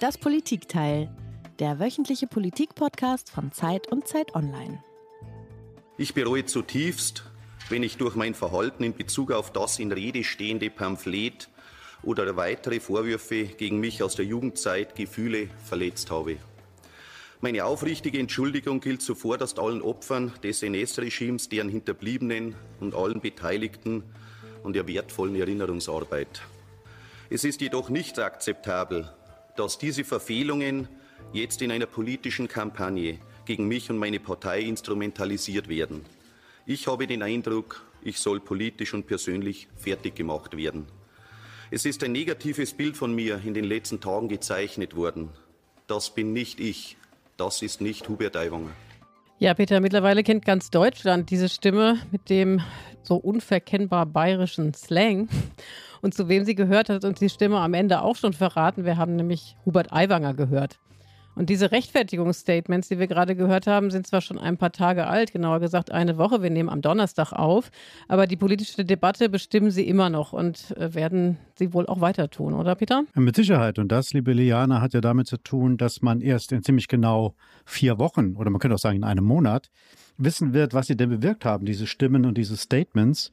[0.00, 1.10] Das Politikteil,
[1.58, 4.80] der wöchentliche Politik-Podcast von Zeit und Zeit Online.
[5.96, 7.24] Ich bereue zutiefst,
[7.68, 11.48] wenn ich durch mein Verhalten in Bezug auf das in Rede stehende Pamphlet
[12.04, 16.36] oder weitere Vorwürfe gegen mich aus der Jugendzeit Gefühle verletzt habe.
[17.40, 24.04] Meine aufrichtige Entschuldigung gilt zuvorderst allen Opfern des NS-Regimes, deren Hinterbliebenen und allen Beteiligten
[24.62, 26.42] und der wertvollen Erinnerungsarbeit.
[27.30, 29.12] Es ist jedoch nicht akzeptabel,
[29.58, 30.88] dass diese Verfehlungen
[31.32, 36.04] jetzt in einer politischen Kampagne gegen mich und meine Partei instrumentalisiert werden.
[36.64, 40.86] Ich habe den Eindruck, ich soll politisch und persönlich fertig gemacht werden.
[41.70, 45.30] Es ist ein negatives Bild von mir in den letzten Tagen gezeichnet worden.
[45.88, 46.96] Das bin nicht ich.
[47.36, 48.70] Das ist nicht Hubert Aiwanger.
[49.40, 52.60] Ja, Peter, mittlerweile kennt ganz Deutschland diese Stimme mit dem
[53.02, 55.28] so unverkennbar bayerischen Slang.
[56.02, 58.84] Und zu wem sie gehört, hat uns die Stimme am Ende auch schon verraten.
[58.84, 60.78] Wir haben nämlich Hubert Aiwanger gehört.
[61.38, 65.32] Und diese Rechtfertigungsstatements, die wir gerade gehört haben, sind zwar schon ein paar Tage alt,
[65.32, 66.42] genauer gesagt eine Woche.
[66.42, 67.70] Wir nehmen am Donnerstag auf,
[68.08, 72.28] aber die politische Debatte bestimmen sie immer noch und äh, werden sie wohl auch weiter
[72.28, 73.04] tun, oder Peter?
[73.14, 73.78] Mit Sicherheit.
[73.78, 77.36] Und das, liebe Liana, hat ja damit zu tun, dass man erst in ziemlich genau
[77.64, 79.70] vier Wochen oder man könnte auch sagen in einem Monat
[80.16, 83.30] wissen wird, was sie denn bewirkt haben, diese Stimmen und diese Statements.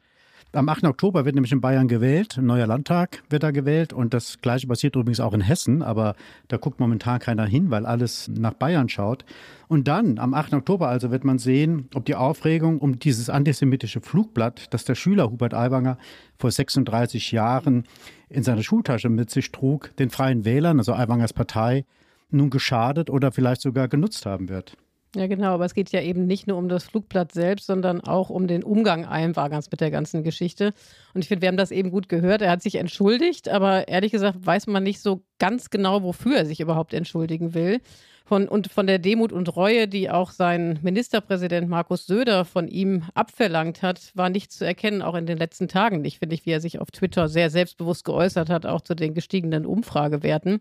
[0.52, 0.84] Am 8.
[0.84, 4.66] Oktober wird nämlich in Bayern gewählt, ein neuer Landtag wird da gewählt und das gleiche
[4.66, 6.14] passiert übrigens auch in Hessen, aber
[6.48, 9.26] da guckt momentan keiner hin, weil alles nach Bayern schaut.
[9.68, 10.54] Und dann, am 8.
[10.54, 15.30] Oktober also, wird man sehen, ob die Aufregung um dieses antisemitische Flugblatt, das der Schüler
[15.30, 15.98] Hubert Aiwanger
[16.38, 17.84] vor 36 Jahren
[18.30, 21.84] in seiner Schultasche mit sich trug, den Freien Wählern, also Aiwangers Partei,
[22.30, 24.76] nun geschadet oder vielleicht sogar genutzt haben wird.
[25.16, 28.28] Ja, genau, aber es geht ja eben nicht nur um das Flugblatt selbst, sondern auch
[28.28, 30.74] um den Umgang Einwagers mit der ganzen Geschichte.
[31.14, 32.42] Und ich finde, wir haben das eben gut gehört.
[32.42, 36.44] Er hat sich entschuldigt, aber ehrlich gesagt weiß man nicht so ganz genau, wofür er
[36.44, 37.80] sich überhaupt entschuldigen will.
[38.26, 43.04] Von, und von der Demut und Reue, die auch sein Ministerpräsident Markus Söder von ihm
[43.14, 46.50] abverlangt hat, war nichts zu erkennen, auch in den letzten Tagen nicht, finde ich, wie
[46.50, 50.60] er sich auf Twitter sehr selbstbewusst geäußert hat, auch zu den gestiegenen Umfragewerten.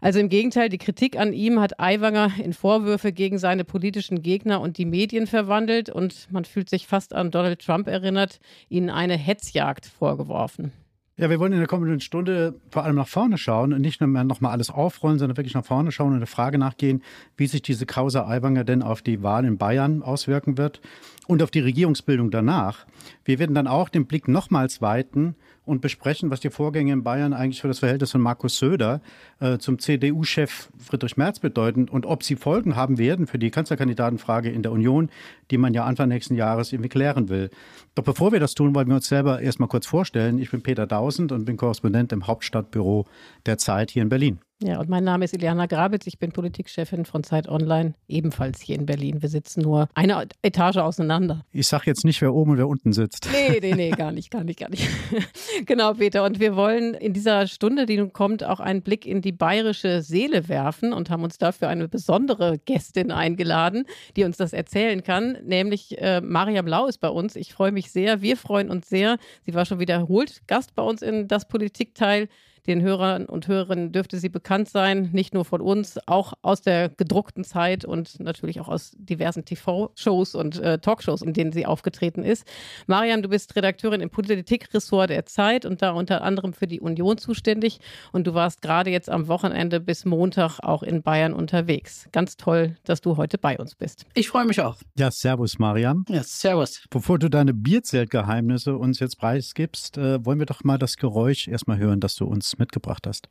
[0.00, 4.60] Also im Gegenteil, die Kritik an ihm hat Aiwanger in Vorwürfe gegen seine politischen Gegner
[4.60, 9.16] und die Medien verwandelt und man fühlt sich fast an Donald Trump erinnert, ihnen eine
[9.16, 10.72] Hetzjagd vorgeworfen.
[11.18, 14.24] Ja, wir wollen in der kommenden Stunde vor allem nach vorne schauen und nicht nur
[14.24, 17.02] nochmal alles aufrollen, sondern wirklich nach vorne schauen und der Frage nachgehen,
[17.38, 20.82] wie sich diese Causa Aiwanger denn auf die Wahl in Bayern auswirken wird
[21.26, 22.84] und auf die Regierungsbildung danach.
[23.24, 27.34] Wir werden dann auch den Blick nochmals weiten und besprechen, was die Vorgänge in Bayern
[27.34, 29.02] eigentlich für das Verhältnis von Markus Söder
[29.40, 34.48] äh, zum CDU-Chef Friedrich Merz bedeuten und ob sie Folgen haben werden für die Kanzlerkandidatenfrage
[34.48, 35.10] in der Union,
[35.50, 37.50] die man ja Anfang nächsten Jahres irgendwie klären will.
[37.94, 40.38] Doch bevor wir das tun, wollen wir uns selber erstmal kurz vorstellen.
[40.38, 43.06] Ich bin Peter Dausend und bin Korrespondent im Hauptstadtbüro
[43.44, 44.38] der Zeit hier in Berlin.
[44.62, 46.06] Ja, und mein Name ist Iliana Grabitz.
[46.06, 49.20] Ich bin Politikchefin von Zeit Online, ebenfalls hier in Berlin.
[49.20, 51.44] Wir sitzen nur eine Etage auseinander.
[51.52, 53.28] Ich sage jetzt nicht, wer oben und wer unten sitzt.
[53.30, 54.88] Nee, nee, nee, gar nicht, gar nicht, gar nicht.
[55.66, 56.24] genau, Peter.
[56.24, 60.00] Und wir wollen in dieser Stunde, die nun kommt, auch einen Blick in die bayerische
[60.00, 63.84] Seele werfen und haben uns dafür eine besondere Gästin eingeladen,
[64.16, 65.36] die uns das erzählen kann.
[65.44, 67.36] Nämlich äh, Maria Blau ist bei uns.
[67.36, 68.22] Ich freue mich sehr.
[68.22, 69.18] Wir freuen uns sehr.
[69.44, 72.28] Sie war schon wiederholt Gast bei uns in das Politikteil.
[72.66, 76.88] Den Hörern und Hörerinnen dürfte sie bekannt sein, nicht nur von uns, auch aus der
[76.88, 82.24] gedruckten Zeit und natürlich auch aus diversen TV-Shows und äh, Talkshows, in denen sie aufgetreten
[82.24, 82.44] ist.
[82.86, 87.18] Mariam, du bist Redakteurin im Politikressort der Zeit und da unter anderem für die Union
[87.18, 87.78] zuständig.
[88.12, 92.08] Und du warst gerade jetzt am Wochenende bis Montag auch in Bayern unterwegs.
[92.12, 94.06] Ganz toll, dass du heute bei uns bist.
[94.14, 94.76] Ich freue mich auch.
[94.98, 96.04] Ja, servus, Mariam.
[96.08, 96.84] Ja, servus.
[96.90, 101.78] Bevor du deine Bierzeltgeheimnisse uns jetzt preisgibst, äh, wollen wir doch mal das Geräusch erstmal
[101.78, 103.28] hören, das du uns mitgebracht hast.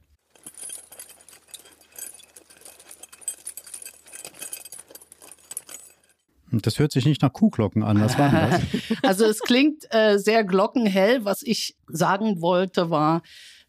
[6.61, 8.01] Das hört sich nicht nach Kuhglocken an.
[8.01, 8.61] Was war das?
[9.01, 11.25] Also es klingt äh, sehr glockenhell.
[11.25, 13.23] Was ich sagen wollte, war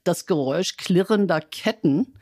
[0.04, 2.14] das Geräusch klirrender Ketten,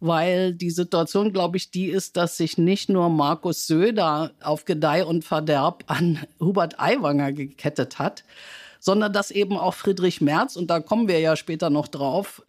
[0.00, 5.04] weil die Situation, glaube ich, die ist, dass sich nicht nur Markus Söder auf Gedeih
[5.04, 8.24] und Verderb an Hubert Aiwanger gekettet hat,
[8.80, 12.42] sondern dass eben auch Friedrich Merz, und da kommen wir ja später noch drauf,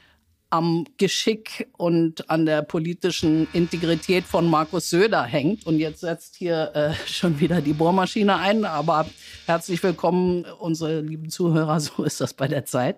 [0.51, 5.65] am Geschick und an der politischen Integrität von Markus Söder hängt.
[5.65, 8.65] Und jetzt setzt hier äh, schon wieder die Bohrmaschine ein.
[8.65, 9.07] Aber
[9.48, 11.80] herzlich willkommen, unsere lieben Zuhörer.
[11.80, 12.98] So ist das bei der Zeit.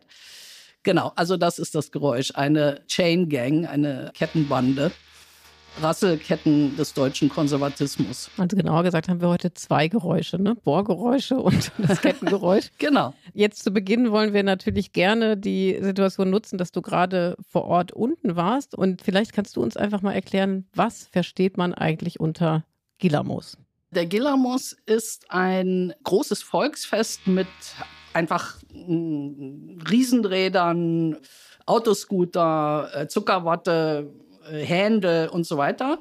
[0.82, 2.32] Genau, also das ist das Geräusch.
[2.34, 4.92] Eine Chain Gang, eine Kettenbande.
[5.82, 8.30] Rasselketten des deutschen Konservatismus.
[8.38, 10.56] Also genauer gesagt haben wir heute zwei Geräusche, ne?
[10.56, 12.72] Bohrgeräusche und das Kettengeräusch.
[12.78, 13.14] genau.
[13.34, 17.92] Jetzt zu Beginn wollen wir natürlich gerne die Situation nutzen, dass du gerade vor Ort
[17.92, 18.76] unten warst.
[18.76, 22.66] Und vielleicht kannst du uns einfach mal erklären, was versteht man eigentlich unter
[23.00, 23.58] Gilamos?
[23.92, 27.48] Der Gilamos ist ein großes Volksfest mit
[28.14, 31.18] einfach mm, Riesenrädern,
[31.66, 34.12] Autoscooter, äh, Zuckerwatte,
[34.50, 36.00] äh, Händel und so weiter.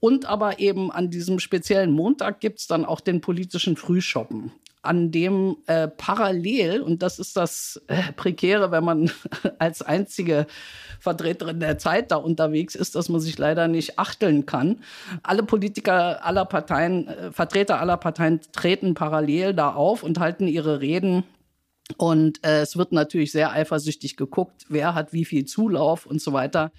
[0.00, 4.50] Und aber eben an diesem speziellen Montag gibt es dann auch den politischen Frühshoppen,
[4.82, 9.12] an dem äh, parallel, und das ist das äh, Prekäre, wenn man
[9.60, 10.48] als einzige
[10.98, 14.80] Vertreterin der Zeit da unterwegs ist, dass man sich leider nicht achteln kann.
[15.22, 20.80] Alle Politiker aller Parteien, äh, Vertreter aller Parteien treten parallel da auf und halten ihre
[20.80, 21.22] Reden
[21.96, 26.32] und äh, es wird natürlich sehr eifersüchtig geguckt, wer hat wie viel Zulauf und so
[26.32, 26.72] weiter.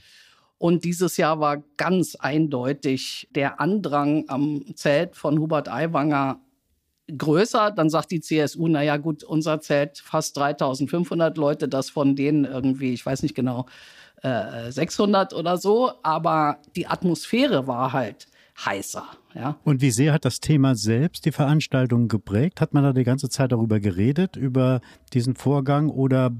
[0.64, 6.40] Und dieses Jahr war ganz eindeutig der Andrang am Zelt von Hubert Aiwanger
[7.18, 7.72] größer.
[7.72, 12.94] Dann sagt die CSU, naja gut, unser Zelt fast 3500 Leute, das von denen irgendwie,
[12.94, 13.66] ich weiß nicht genau,
[14.22, 15.92] 600 äh, oder so.
[16.02, 18.28] Aber die Atmosphäre war halt
[18.66, 19.06] heißer.
[19.36, 19.58] Ja.
[19.66, 22.62] Und wie sehr hat das Thema selbst die Veranstaltung geprägt?
[22.62, 24.80] Hat man da die ganze Zeit darüber geredet, über
[25.12, 26.32] diesen Vorgang oder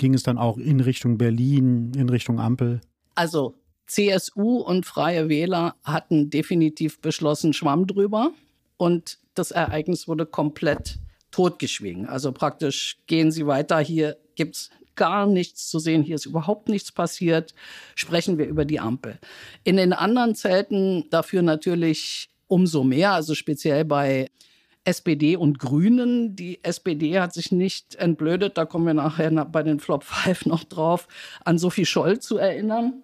[0.00, 2.80] ging es dann auch in Richtung Berlin, in Richtung Ampel?
[3.14, 3.54] Also
[3.88, 8.32] CSU und Freie Wähler hatten definitiv beschlossen, Schwamm drüber.
[8.76, 10.98] Und das Ereignis wurde komplett
[11.30, 12.06] totgeschwiegen.
[12.06, 13.78] Also praktisch gehen Sie weiter.
[13.80, 16.02] Hier gibt es gar nichts zu sehen.
[16.02, 17.54] Hier ist überhaupt nichts passiert.
[17.94, 19.18] Sprechen wir über die Ampel.
[19.64, 23.12] In den anderen Zelten dafür natürlich umso mehr.
[23.12, 24.28] Also speziell bei
[24.84, 26.34] SPD und Grünen.
[26.34, 30.64] Die SPD hat sich nicht entblödet, da kommen wir nachher bei den Flop 5 noch
[30.64, 31.08] drauf,
[31.44, 33.02] an Sophie Scholl zu erinnern.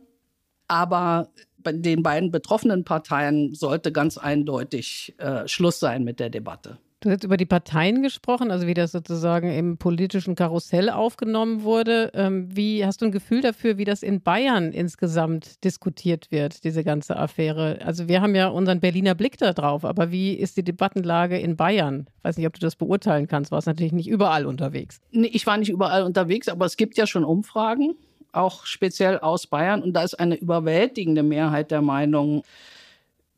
[0.69, 1.29] Aber
[1.59, 6.79] bei den beiden betroffenen Parteien sollte ganz eindeutig äh, Schluss sein mit der Debatte.
[7.05, 12.11] Du hast über die Parteien gesprochen, also wie das sozusagen im politischen Karussell aufgenommen wurde.
[12.15, 16.83] Ähm, wie hast du ein Gefühl dafür, wie das in Bayern insgesamt diskutiert wird, diese
[16.83, 17.79] ganze Affäre?
[17.85, 21.57] Also wir haben ja unseren Berliner Blick da drauf, aber wie ist die Debattenlage in
[21.57, 22.07] Bayern?
[22.17, 23.51] Ich weiß nicht, ob du das beurteilen kannst.
[23.51, 25.03] Du warst natürlich nicht überall unterwegs.
[25.11, 27.97] Nee, ich war nicht überall unterwegs, aber es gibt ja schon Umfragen
[28.37, 29.83] auch speziell aus Bayern.
[29.83, 32.43] Und da ist eine überwältigende Mehrheit der Meinung,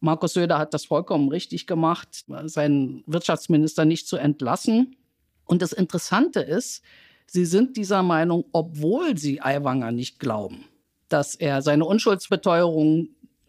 [0.01, 4.97] Markus Söder hat das vollkommen richtig gemacht, seinen Wirtschaftsminister nicht zu entlassen.
[5.47, 6.83] Und das Interessante ist,
[7.27, 10.65] sie sind dieser Meinung, obwohl sie Aiwanger nicht glauben,
[11.09, 13.09] dass er seine Unschuldsbeteuerung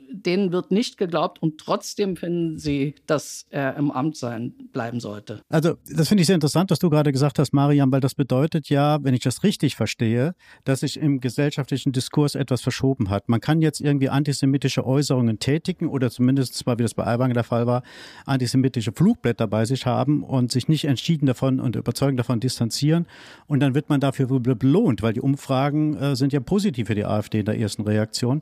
[0.10, 5.42] denen wird nicht geglaubt und trotzdem finden sie, dass er im Amt sein bleiben sollte.
[5.50, 8.70] Also, das finde ich sehr interessant, was du gerade gesagt hast, Marian, weil das bedeutet
[8.70, 13.30] ja, wenn ich das richtig verstehe, dass sich im gesellschaftlichen Diskurs etwas verschoben hat.
[13.30, 17.44] Man kann jetzt irgendwie antisemitische Äußerungen tätigen oder zumindest, zwar wie das bei Aiwanger der
[17.44, 17.84] Fall war,
[18.26, 23.08] antisemitische Flugblätter bei sich haben und sich nicht entschieden davon und überzeugend davon distanzieren.
[23.48, 27.06] Und dann wird man dafür belohnt, weil die Umfragen äh, sind ja positiv für die
[27.06, 28.42] AfD in der ersten Reaktion.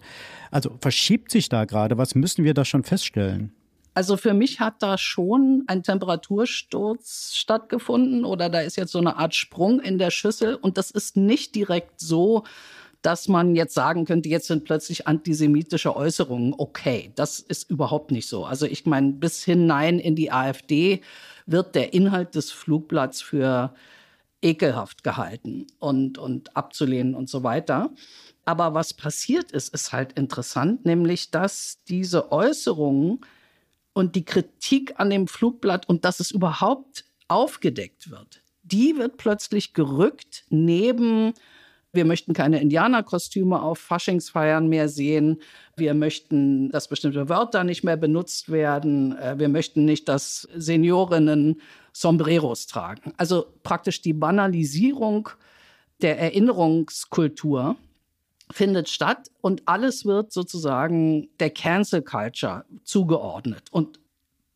[0.55, 1.97] Also verschiebt sich da gerade?
[1.97, 3.51] Was müssen wir da schon feststellen?
[3.93, 9.17] Also für mich hat da schon ein Temperatursturz stattgefunden oder da ist jetzt so eine
[9.17, 12.45] Art Sprung in der Schüssel und das ist nicht direkt so,
[13.01, 17.11] dass man jetzt sagen könnte, jetzt sind plötzlich antisemitische Äußerungen okay.
[17.15, 18.45] Das ist überhaupt nicht so.
[18.45, 21.01] Also ich meine, bis hinein in die AfD
[21.45, 23.73] wird der Inhalt des Flugblatts für
[24.45, 27.89] ekelhaft gehalten und, und abzulehnen und so weiter.
[28.45, 33.21] Aber was passiert ist, ist halt interessant, nämlich dass diese Äußerungen
[33.93, 39.73] und die Kritik an dem Flugblatt und dass es überhaupt aufgedeckt wird, die wird plötzlich
[39.73, 41.33] gerückt neben
[41.95, 45.41] wir möchten keine Indianerkostüme auf Faschingsfeiern mehr sehen.
[45.77, 49.17] Wir möchten, dass bestimmte Wörter nicht mehr benutzt werden.
[49.17, 51.61] Äh, wir möchten nicht, dass Seniorinnen
[51.95, 53.13] Sombreros tragen.
[53.15, 55.29] Also praktisch die Banalisierung
[56.01, 57.77] der Erinnerungskultur
[58.51, 63.69] findet statt und alles wird sozusagen der Cancel Culture zugeordnet.
[63.71, 64.01] Und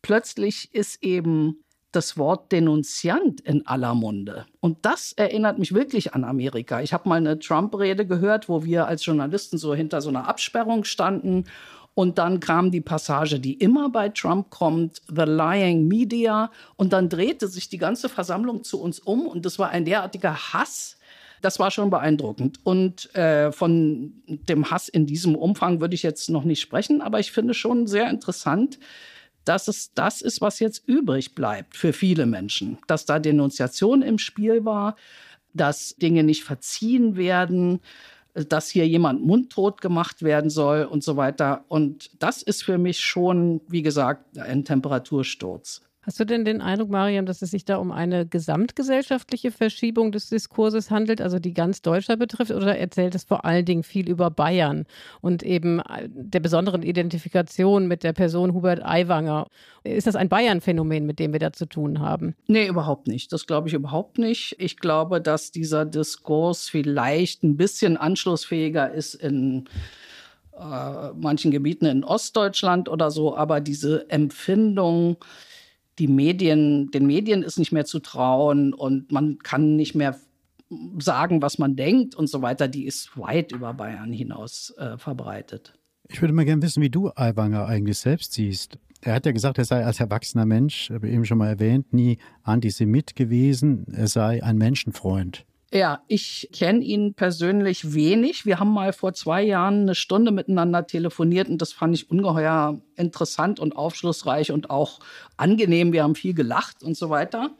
[0.02, 4.44] plötzlich ist eben das Wort Denunziant in aller Munde.
[4.60, 6.82] Und das erinnert mich wirklich an Amerika.
[6.82, 10.84] Ich habe mal eine Trump-Rede gehört, wo wir als Journalisten so hinter so einer Absperrung
[10.84, 11.46] standen.
[12.00, 16.50] Und dann kam die Passage, die immer bei Trump kommt, The Lying Media.
[16.76, 19.26] Und dann drehte sich die ganze Versammlung zu uns um.
[19.26, 20.96] Und das war ein derartiger Hass
[21.42, 22.58] das war schon beeindruckend.
[22.64, 27.18] Und äh, von dem Hass in diesem Umfang würde ich jetzt noch nicht sprechen, aber
[27.18, 28.78] ich finde schon sehr interessant,
[29.46, 32.78] dass es das ist, was jetzt übrig bleibt für viele Menschen.
[32.86, 34.96] Dass da Denunziation im Spiel war,
[35.54, 37.80] dass Dinge nicht verziehen werden,
[38.34, 41.64] dass hier jemand mundtot gemacht werden soll und so weiter.
[41.68, 45.82] Und das ist für mich schon, wie gesagt, ein Temperatursturz.
[46.02, 50.30] Hast du denn den Eindruck, Mariam, dass es sich da um eine gesamtgesellschaftliche Verschiebung des
[50.30, 54.30] Diskurses handelt, also die ganz Deutschland betrifft, oder erzählt es vor allen Dingen viel über
[54.30, 54.86] Bayern
[55.20, 59.46] und eben äh, der besonderen Identifikation mit der Person Hubert Aiwanger?
[59.84, 62.34] Ist das ein Bayern-Phänomen, mit dem wir da zu tun haben?
[62.46, 63.30] Nee, überhaupt nicht.
[63.30, 64.56] Das glaube ich überhaupt nicht.
[64.58, 69.68] Ich glaube, dass dieser Diskurs vielleicht ein bisschen anschlussfähiger ist in
[70.58, 75.18] äh, manchen Gebieten in Ostdeutschland oder so, aber diese Empfindung,
[76.00, 80.18] die Medien, den Medien ist nicht mehr zu trauen und man kann nicht mehr
[80.98, 85.74] sagen, was man denkt und so weiter, die ist weit über Bayern hinaus äh, verbreitet.
[86.08, 88.78] Ich würde mal gerne wissen, wie du Aiwanger eigentlich selbst siehst.
[89.02, 91.92] Er hat ja gesagt, er sei als erwachsener Mensch, habe ich eben schon mal erwähnt,
[91.92, 93.86] nie Antisemit gewesen.
[93.92, 95.46] Er sei ein Menschenfreund.
[95.72, 98.44] Ja, ich kenne ihn persönlich wenig.
[98.44, 102.80] Wir haben mal vor zwei Jahren eine Stunde miteinander telefoniert und das fand ich ungeheuer
[102.96, 104.98] interessant und aufschlussreich und auch
[105.36, 105.92] angenehm.
[105.92, 107.56] Wir haben viel gelacht und so weiter.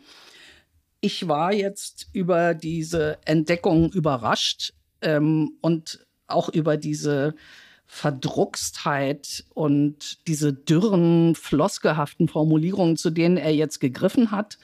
[1.00, 7.37] Ich war jetzt über diese Entdeckung überrascht ähm, und auch über diese
[7.87, 14.59] Verdruckstheit und diese dürren, floskelhaften Formulierungen, zu denen er jetzt gegriffen hat.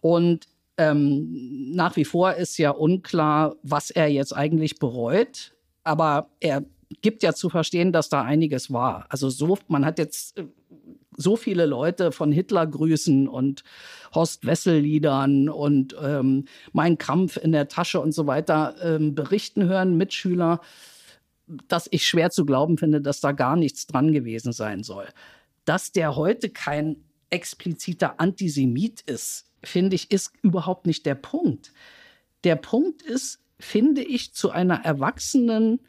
[0.00, 0.48] Und
[0.80, 5.54] ähm, nach wie vor ist ja unklar, was er jetzt eigentlich bereut.
[5.84, 6.64] Aber er
[7.02, 9.04] gibt ja zu verstehen, dass da einiges war.
[9.10, 10.46] Also so, man hat jetzt äh,
[11.16, 13.62] so viele Leute von Hitler grüßen und
[14.14, 19.98] Horst Wessel-Liedern und ähm, Mein Kampf in der Tasche und so weiter ähm, berichten hören,
[19.98, 20.62] Mitschüler,
[21.68, 25.08] dass ich schwer zu glauben finde, dass da gar nichts dran gewesen sein soll.
[25.66, 26.96] Dass der heute kein
[27.28, 31.72] expliziter Antisemit ist, finde ich, ist überhaupt nicht der Punkt.
[32.44, 35.80] Der Punkt ist, finde ich, zu einer erwachsenen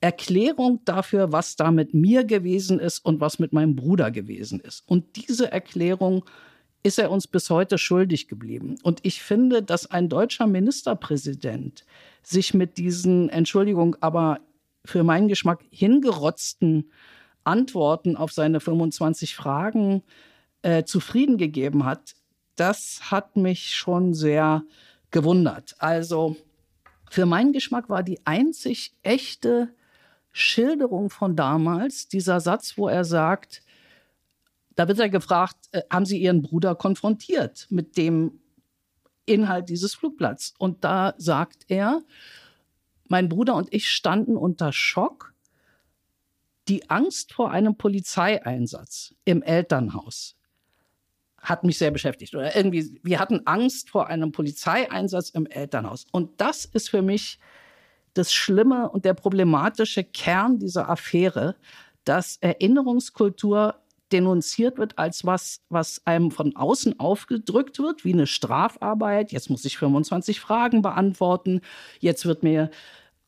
[0.00, 4.84] Erklärung dafür, was da mit mir gewesen ist und was mit meinem Bruder gewesen ist.
[4.86, 6.24] Und diese Erklärung
[6.82, 8.76] ist er uns bis heute schuldig geblieben.
[8.82, 11.84] Und ich finde, dass ein deutscher Ministerpräsident
[12.22, 14.40] sich mit diesen, Entschuldigung, aber
[14.84, 16.90] für meinen Geschmack hingerotzten
[17.42, 20.02] Antworten auf seine 25 Fragen
[20.62, 22.14] äh, zufrieden gegeben hat,
[22.58, 24.64] das hat mich schon sehr
[25.10, 25.76] gewundert.
[25.78, 26.36] Also
[27.10, 29.74] für meinen Geschmack war die einzig echte
[30.32, 33.62] Schilderung von damals dieser Satz, wo er sagt,
[34.76, 38.40] da wird er gefragt, äh, haben Sie Ihren Bruder konfrontiert mit dem
[39.26, 40.54] Inhalt dieses Flugplatz?
[40.58, 42.02] Und da sagt er,
[43.08, 45.34] mein Bruder und ich standen unter Schock.
[46.68, 50.37] Die Angst vor einem Polizeieinsatz im Elternhaus
[51.48, 52.34] hat mich sehr beschäftigt.
[52.34, 56.06] Oder irgendwie, wir hatten Angst vor einem Polizeieinsatz im Elternhaus.
[56.12, 57.38] Und das ist für mich
[58.14, 61.56] das Schlimme und der problematische Kern dieser Affäre,
[62.04, 63.76] dass Erinnerungskultur
[64.12, 69.32] denunziert wird als was, was einem von außen aufgedrückt wird, wie eine Strafarbeit.
[69.32, 71.60] Jetzt muss ich 25 Fragen beantworten.
[72.00, 72.70] Jetzt wird mir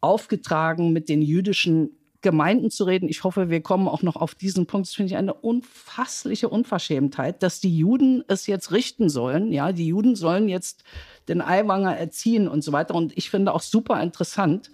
[0.00, 1.90] aufgetragen, mit den jüdischen
[2.22, 3.08] Gemeinden zu reden.
[3.08, 4.88] Ich hoffe, wir kommen auch noch auf diesen Punkt.
[4.88, 9.52] Das finde ich eine unfassliche Unverschämtheit, dass die Juden es jetzt richten sollen.
[9.52, 10.84] Ja, die Juden sollen jetzt
[11.28, 12.94] den Eiwanger erziehen und so weiter.
[12.94, 14.70] Und ich finde auch super interessant,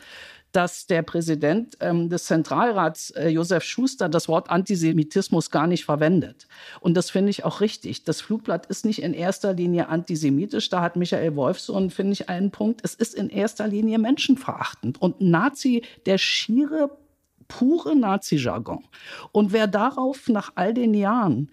[0.56, 6.48] dass der Präsident ähm, des Zentralrats, äh, Josef Schuster, das Wort Antisemitismus gar nicht verwendet.
[6.80, 8.04] Und das finde ich auch richtig.
[8.04, 10.70] Das Flugblatt ist nicht in erster Linie antisemitisch.
[10.70, 12.80] Da hat Michael Wolfsohn, finde ich, einen Punkt.
[12.84, 15.00] Es ist in erster Linie menschenverachtend.
[15.00, 16.90] Und Nazi, der schiere
[17.48, 18.84] pure Nazi-Jargon.
[19.32, 21.50] Und wer darauf nach all den Jahren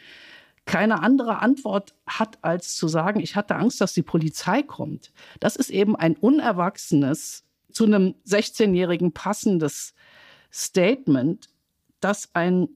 [0.65, 5.55] keine andere Antwort hat, als zu sagen, ich hatte Angst, dass die Polizei kommt, das
[5.55, 9.93] ist eben ein unerwachsenes, zu einem 16-Jährigen passendes
[10.51, 11.49] Statement,
[11.99, 12.69] das ein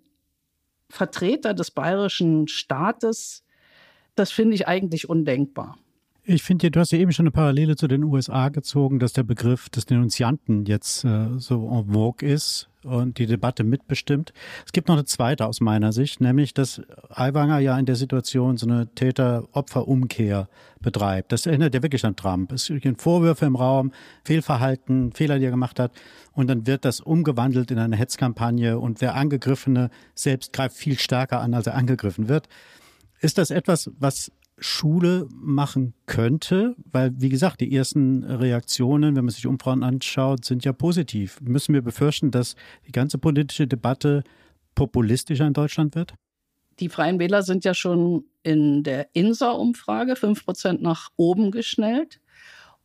[0.89, 3.43] Vertreter des bayerischen Staates,
[4.15, 5.77] das finde ich eigentlich undenkbar.
[6.29, 9.24] Ich finde, du hast ja eben schon eine Parallele zu den USA gezogen, dass der
[9.24, 14.34] Begriff des Denunzianten jetzt äh, so en vogue ist und die Debatte mitbestimmt.
[14.65, 18.57] Es gibt noch eine zweite aus meiner Sicht, nämlich, dass Aiwanger ja in der Situation
[18.57, 20.50] so eine Täter-Opfer-Umkehr
[20.81, 21.31] betreibt.
[21.31, 22.51] Das erinnert ja wirklich an Trump.
[22.51, 23.93] Es sind Vorwürfe im Raum,
[24.25, 25.93] Fehlverhalten, Fehler, die er gemacht hat.
[26.34, 31.39] Und dann wird das umgewandelt in eine Hetzkampagne und wer Angegriffene selbst greift viel stärker
[31.39, 32.50] an, als er angegriffen wird.
[33.22, 34.29] Ist das etwas, was
[34.60, 40.66] Schule machen könnte, weil, wie gesagt, die ersten Reaktionen, wenn man sich Umfragen anschaut, sind
[40.66, 41.40] ja positiv.
[41.42, 42.56] Müssen wir befürchten, dass
[42.88, 44.24] die ganze politische Debatte
[44.74, 46.14] populistischer in Deutschland wird?
[46.80, 52.20] Die Freien Wähler sind ja schon in der INSA-Umfrage fünf Prozent nach oben geschnellt.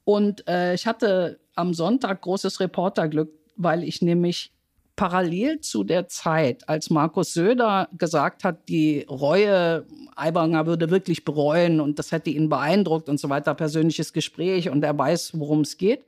[0.05, 4.53] Und äh, ich hatte am Sonntag großes Reporterglück, weil ich nämlich
[5.03, 11.81] parallel zu der Zeit, als Markus Söder gesagt hat, die Reue, Aiwanger würde wirklich bereuen
[11.81, 15.77] und das hätte ihn beeindruckt und so weiter, persönliches Gespräch und er weiß, worum es
[15.77, 16.05] geht.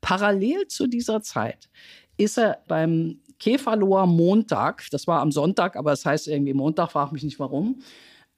[0.00, 1.68] Parallel zu dieser Zeit
[2.16, 6.90] ist er beim Käferloher Montag, das war am Sonntag, aber es das heißt irgendwie Montag,
[6.90, 7.82] frag mich nicht warum,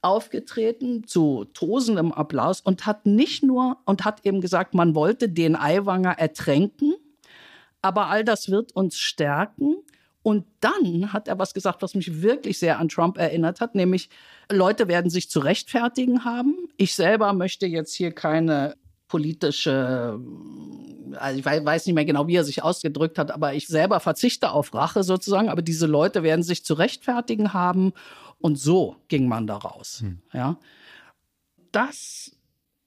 [0.03, 5.57] aufgetreten zu tosendem Applaus und hat nicht nur und hat eben gesagt, man wollte den
[5.57, 6.97] Aiwanger ertränken,
[7.87, 9.77] aber all das wird uns stärken.
[10.23, 14.11] Und dann hat er was gesagt, was mich wirklich sehr an Trump erinnert hat, nämlich
[14.51, 16.57] Leute werden sich zu rechtfertigen haben.
[16.77, 18.75] Ich selber möchte jetzt hier keine
[19.07, 20.19] politische,
[21.15, 24.51] also ich weiß nicht mehr genau, wie er sich ausgedrückt hat, aber ich selber verzichte
[24.51, 27.93] auf Rache sozusagen, aber diese Leute werden sich zu rechtfertigen haben
[28.41, 30.01] und so ging man da raus.
[30.01, 30.19] Hm.
[30.33, 30.59] Ja.
[31.71, 32.36] Das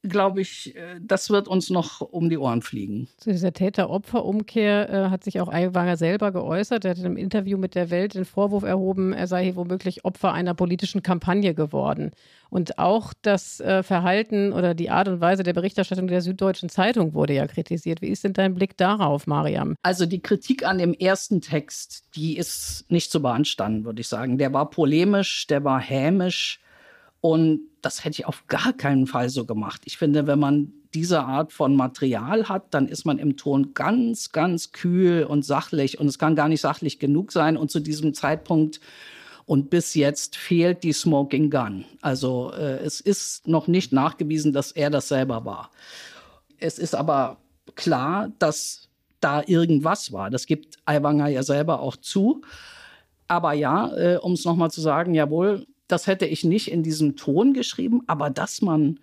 [0.03, 3.07] glaube ich, äh, das wird uns noch um die Ohren fliegen.
[3.17, 6.85] Zu dieser Täter-Opfer-Umkehr äh, hat sich auch Aiwanger selber geäußert.
[6.85, 10.05] Er hat in einem Interview mit der Welt den Vorwurf erhoben, er sei hier womöglich
[10.05, 12.11] Opfer einer politischen Kampagne geworden.
[12.49, 17.13] Und auch das äh, Verhalten oder die Art und Weise der Berichterstattung der Süddeutschen Zeitung
[17.13, 18.01] wurde ja kritisiert.
[18.01, 19.75] Wie ist denn dein Blick darauf, Mariam?
[19.83, 24.37] Also die Kritik an dem ersten Text, die ist nicht zu beanstanden, würde ich sagen.
[24.37, 26.59] Der war polemisch, der war hämisch
[27.21, 29.81] und das hätte ich auf gar keinen Fall so gemacht.
[29.85, 34.31] Ich finde, wenn man diese Art von Material hat, dann ist man im Ton ganz,
[34.31, 35.99] ganz kühl und sachlich.
[35.99, 37.57] Und es kann gar nicht sachlich genug sein.
[37.57, 38.79] Und zu diesem Zeitpunkt
[39.45, 41.85] und bis jetzt fehlt die Smoking Gun.
[42.01, 45.71] Also äh, es ist noch nicht nachgewiesen, dass er das selber war.
[46.59, 47.37] Es ist aber
[47.75, 50.29] klar, dass da irgendwas war.
[50.29, 52.41] Das gibt Aiwanger ja selber auch zu.
[53.27, 57.15] Aber ja, äh, um es nochmal zu sagen, jawohl, das hätte ich nicht in diesem
[57.15, 58.99] Ton geschrieben, aber dass man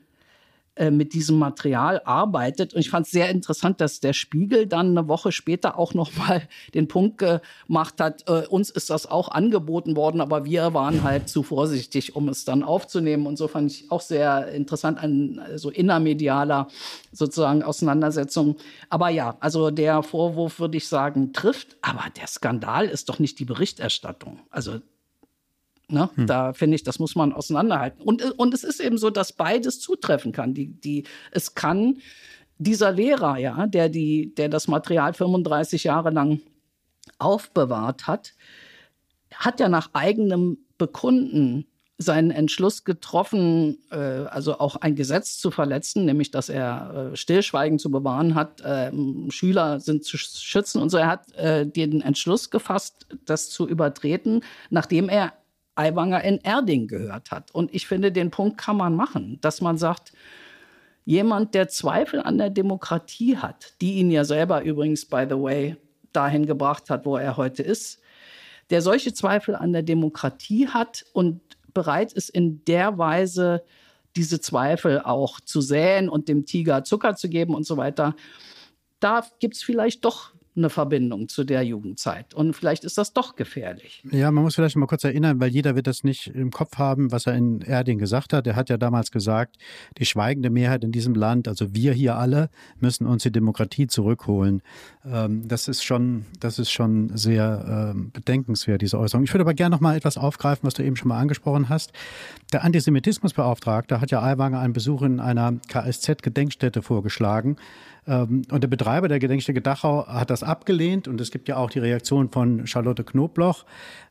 [0.77, 2.75] äh, mit diesem Material arbeitet.
[2.75, 6.15] Und ich fand es sehr interessant, dass der Spiegel dann eine Woche später auch noch
[6.17, 6.43] mal
[6.75, 11.31] den Punkt gemacht hat, äh, uns ist das auch angeboten worden, aber wir waren halt
[11.31, 13.27] zu vorsichtig, um es dann aufzunehmen.
[13.27, 16.69] Und so fand ich auch sehr interessant, an so innermedialer
[17.11, 18.57] sozusagen Auseinandersetzung.
[18.91, 21.79] Aber ja, also der Vorwurf, würde ich sagen, trifft.
[21.81, 24.41] Aber der Skandal ist doch nicht die Berichterstattung.
[24.51, 24.81] Also
[25.89, 26.11] Ne?
[26.15, 26.27] Hm.
[26.27, 28.03] Da finde ich, das muss man auseinanderhalten.
[28.03, 30.53] Und, und es ist eben so, dass beides zutreffen kann.
[30.53, 31.99] Die, die, es kann
[32.59, 36.41] dieser Lehrer, ja, der, die, der das Material 35 Jahre lang
[37.19, 38.35] aufbewahrt hat,
[39.35, 41.67] hat ja nach eigenem Bekunden
[41.99, 47.79] seinen Entschluss getroffen, äh, also auch ein Gesetz zu verletzen, nämlich dass er äh, Stillschweigen
[47.79, 48.93] zu bewahren hat, äh,
[49.31, 50.99] Schüler sind zu schützen und so.
[50.99, 55.33] Er hat äh, den Entschluss gefasst, das zu übertreten, nachdem er
[55.77, 57.55] Aiwanger in Erding gehört hat.
[57.55, 60.13] Und ich finde, den Punkt kann man machen, dass man sagt,
[61.05, 65.77] jemand, der Zweifel an der Demokratie hat, die ihn ja selber übrigens, by the way,
[66.13, 68.01] dahin gebracht hat, wo er heute ist,
[68.71, 71.41] der solche Zweifel an der Demokratie hat und
[71.73, 73.63] bereit ist, in der Weise
[74.17, 78.17] diese Zweifel auch zu säen und dem Tiger Zucker zu geben und so weiter,
[78.99, 82.35] da gibt es vielleicht doch eine Verbindung zu der Jugendzeit.
[82.35, 84.03] Und vielleicht ist das doch gefährlich.
[84.11, 87.13] Ja, man muss vielleicht mal kurz erinnern, weil jeder wird das nicht im Kopf haben,
[87.13, 88.47] was er in Erding gesagt hat.
[88.47, 89.57] Er hat ja damals gesagt,
[89.99, 94.63] die schweigende Mehrheit in diesem Land, also wir hier alle, müssen uns die Demokratie zurückholen.
[95.05, 99.25] Ähm, das ist schon, das ist schon sehr ähm, bedenkenswert, diese Äußerung.
[99.25, 101.93] Ich würde aber gerne noch mal etwas aufgreifen, was du eben schon mal angesprochen hast.
[102.53, 107.57] Der Antisemitismusbeauftragte hat ja Aiwanger einen Besuch in einer KSZ-Gedenkstätte vorgeschlagen.
[108.07, 111.09] Ähm, und der Betreiber der Gedenkstätte Dachau hat das abgelehnt.
[111.09, 113.65] Und es gibt ja auch die Reaktion von Charlotte Knobloch.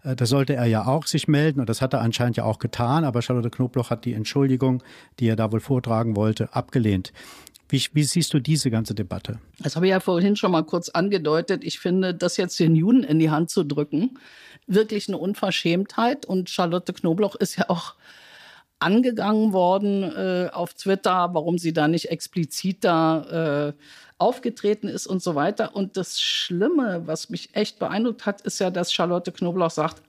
[0.03, 1.60] Äh, da sollte er ja auch sich melden.
[1.60, 3.03] Und das hat er anscheinend ja auch getan.
[3.03, 4.84] Aber Charlotte Knobloch hat die Entschuldigung,
[5.19, 7.13] die er da wohl vortragen wollte, abgelehnt.
[7.67, 9.39] Wie, wie, siehst du diese ganze Debatte?
[9.60, 11.63] Das habe ich ja vorhin schon mal kurz angedeutet.
[11.63, 14.19] Ich finde, das jetzt den Juden in die Hand zu drücken,
[14.67, 16.27] wirklich eine Unverschämtheit.
[16.27, 17.95] Und Charlotte Knobloch ist ja auch
[18.79, 23.73] angegangen worden äh, auf Twitter, warum sie da nicht explizit da äh,
[24.17, 25.75] aufgetreten ist und so weiter.
[25.75, 30.01] Und das Schlimme, was mich echt beeindruckt hat, ist ja, dass Charlotte Knoblauch sagt,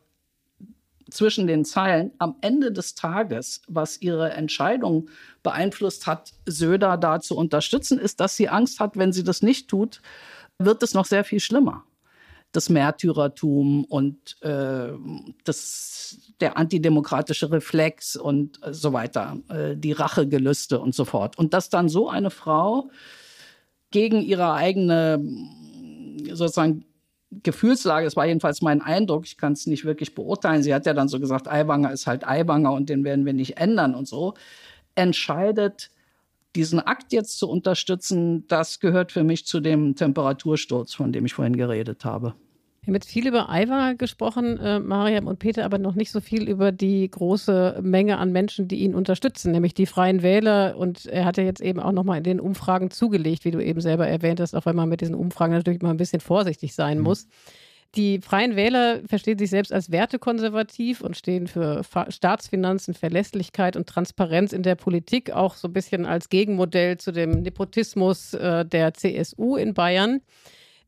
[1.08, 5.08] zwischen den Zeilen, am Ende des Tages, was ihre Entscheidung
[5.44, 9.68] beeinflusst hat, Söder da zu unterstützen, ist, dass sie Angst hat, wenn sie das nicht
[9.68, 10.02] tut,
[10.58, 11.84] wird es noch sehr viel schlimmer
[12.56, 14.88] das Märtyrertum und äh,
[15.44, 21.38] das, der antidemokratische Reflex und äh, so weiter, äh, die Rachegelüste und so fort.
[21.38, 22.90] Und dass dann so eine Frau
[23.90, 25.22] gegen ihre eigene
[26.32, 26.84] sozusagen
[27.42, 30.94] Gefühlslage, das war jedenfalls mein Eindruck, ich kann es nicht wirklich beurteilen, sie hat ja
[30.94, 34.34] dann so gesagt, Aiwanger ist halt Aiwanger und den werden wir nicht ändern und so,
[34.94, 35.90] entscheidet,
[36.54, 41.34] diesen Akt jetzt zu unterstützen, das gehört für mich zu dem Temperatursturz, von dem ich
[41.34, 42.34] vorhin geredet habe.
[42.86, 46.20] Wir haben jetzt viel über Aiwa gesprochen, äh, Mariam und Peter, aber noch nicht so
[46.20, 50.76] viel über die große Menge an Menschen, die ihn unterstützen, nämlich die Freien Wähler.
[50.78, 53.80] Und er hat ja jetzt eben auch nochmal in den Umfragen zugelegt, wie du eben
[53.80, 56.98] selber erwähnt hast, auch wenn man mit diesen Umfragen natürlich mal ein bisschen vorsichtig sein
[56.98, 57.02] mhm.
[57.02, 57.26] muss.
[57.96, 64.52] Die Freien Wähler verstehen sich selbst als wertekonservativ und stehen für Staatsfinanzen, Verlässlichkeit und Transparenz
[64.52, 69.56] in der Politik, auch so ein bisschen als Gegenmodell zu dem Nepotismus äh, der CSU
[69.56, 70.20] in Bayern.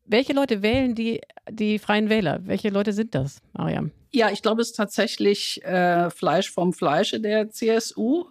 [0.08, 2.40] Welche Leute wählen die, die Freien Wähler?
[2.44, 3.90] Welche Leute sind das, Mariam?
[4.10, 8.24] Ja, ich glaube, es ist tatsächlich äh, Fleisch vom Fleische der CSU,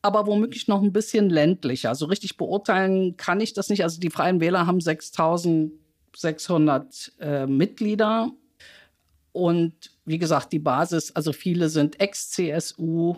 [0.00, 1.90] aber womöglich noch ein bisschen ländlicher.
[1.90, 3.84] Also richtig beurteilen kann ich das nicht.
[3.84, 8.30] Also die Freien Wähler haben 6600 äh, Mitglieder
[9.32, 9.74] und
[10.06, 13.16] wie gesagt, die Basis, also viele sind Ex-CSU,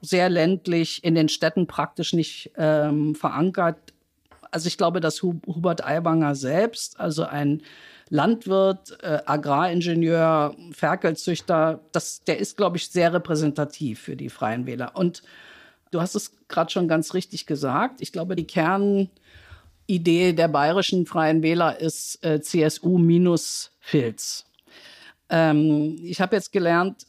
[0.00, 3.93] sehr ländlich, in den Städten praktisch nicht ähm, verankert
[4.54, 7.62] also ich glaube, dass Hubert Aiwanger selbst, also ein
[8.08, 14.92] Landwirt, äh, Agraringenieur, Ferkelzüchter, das, der ist, glaube ich, sehr repräsentativ für die Freien Wähler.
[14.94, 15.22] Und
[15.90, 18.00] du hast es gerade schon ganz richtig gesagt.
[18.00, 19.08] Ich glaube, die Kernidee
[20.32, 24.46] der bayerischen Freien Wähler ist äh, CSU minus Filz.
[25.30, 27.06] Ähm, ich habe jetzt gelernt,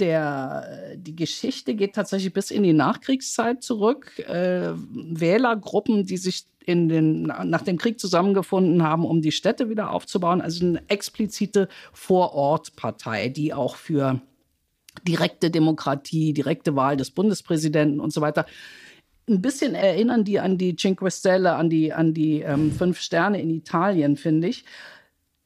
[0.00, 4.18] der, die Geschichte geht tatsächlich bis in die Nachkriegszeit zurück.
[4.18, 9.90] Äh, Wählergruppen, die sich in den, nach dem Krieg zusammengefunden haben, um die Städte wieder
[9.90, 10.40] aufzubauen.
[10.42, 14.20] Also eine explizite Vorortpartei, die auch für
[15.06, 18.44] direkte Demokratie, direkte Wahl des Bundespräsidenten und so weiter.
[19.28, 23.40] Ein bisschen erinnern die an die Cinque Stelle, an die, an die ähm, Fünf Sterne
[23.40, 24.64] in Italien, finde ich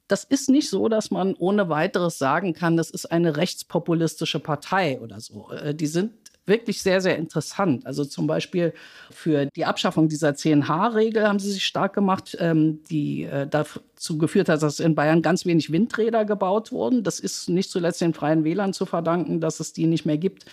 [0.07, 4.99] das ist nicht so, dass man ohne weiteres sagen kann, das ist eine rechtspopulistische Partei
[4.99, 5.51] oder so.
[5.51, 6.11] Äh, die sind
[6.45, 7.85] wirklich sehr, sehr interessant.
[7.85, 8.73] Also zum Beispiel
[9.11, 14.49] für die Abschaffung dieser 10H-Regel haben sie sich stark gemacht, ähm, die äh, dazu geführt
[14.49, 17.03] hat, dass in Bayern ganz wenig Windräder gebaut wurden.
[17.03, 20.45] Das ist nicht zuletzt den Freien Wählern zu verdanken, dass es die nicht mehr gibt.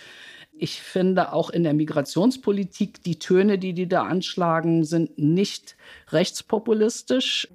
[0.53, 5.75] Ich finde auch in der Migrationspolitik, die Töne, die die da anschlagen, sind nicht
[6.09, 7.49] rechtspopulistisch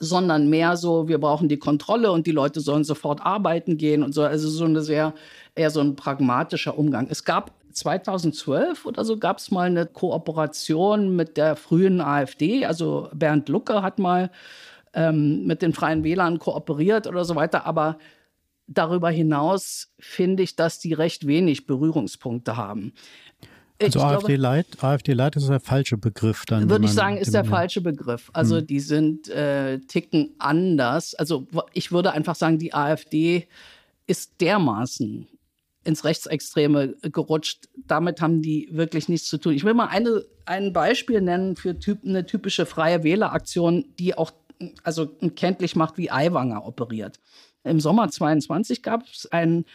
[0.00, 4.12] sondern mehr so, wir brauchen die Kontrolle und die Leute sollen sofort arbeiten gehen und
[4.12, 4.22] so.
[4.22, 5.14] Also so eine sehr,
[5.54, 7.08] eher so ein pragmatischer Umgang.
[7.10, 12.64] Es gab 2012 oder so gab es mal eine Kooperation mit der frühen AfD.
[12.64, 14.30] Also Bernd Lucke hat mal
[14.94, 17.66] ähm, mit den Freien Wählern kooperiert oder so weiter.
[17.66, 17.98] Aber
[18.66, 22.92] darüber hinaus finde ich, dass die recht wenig Berührungspunkte haben.
[23.80, 26.68] Also AfD Light, AfD Light ist der falsche Begriff dann.
[26.68, 28.30] Würde ich sagen, ist der falsche Begriff.
[28.32, 28.66] Also hm.
[28.66, 31.14] die sind äh, ticken anders.
[31.14, 33.46] Also ich würde einfach sagen, die AfD
[34.06, 35.28] ist dermaßen
[35.84, 37.68] ins Rechtsextreme gerutscht.
[37.86, 39.54] Damit haben die wirklich nichts zu tun.
[39.54, 44.32] Ich will mal eine, ein Beispiel nennen für typ, eine typische freie Wähleraktion, die auch
[44.82, 47.20] also kenntlich macht, wie Aiwanger operiert.
[47.64, 49.66] Im Sommer 22 gab es einen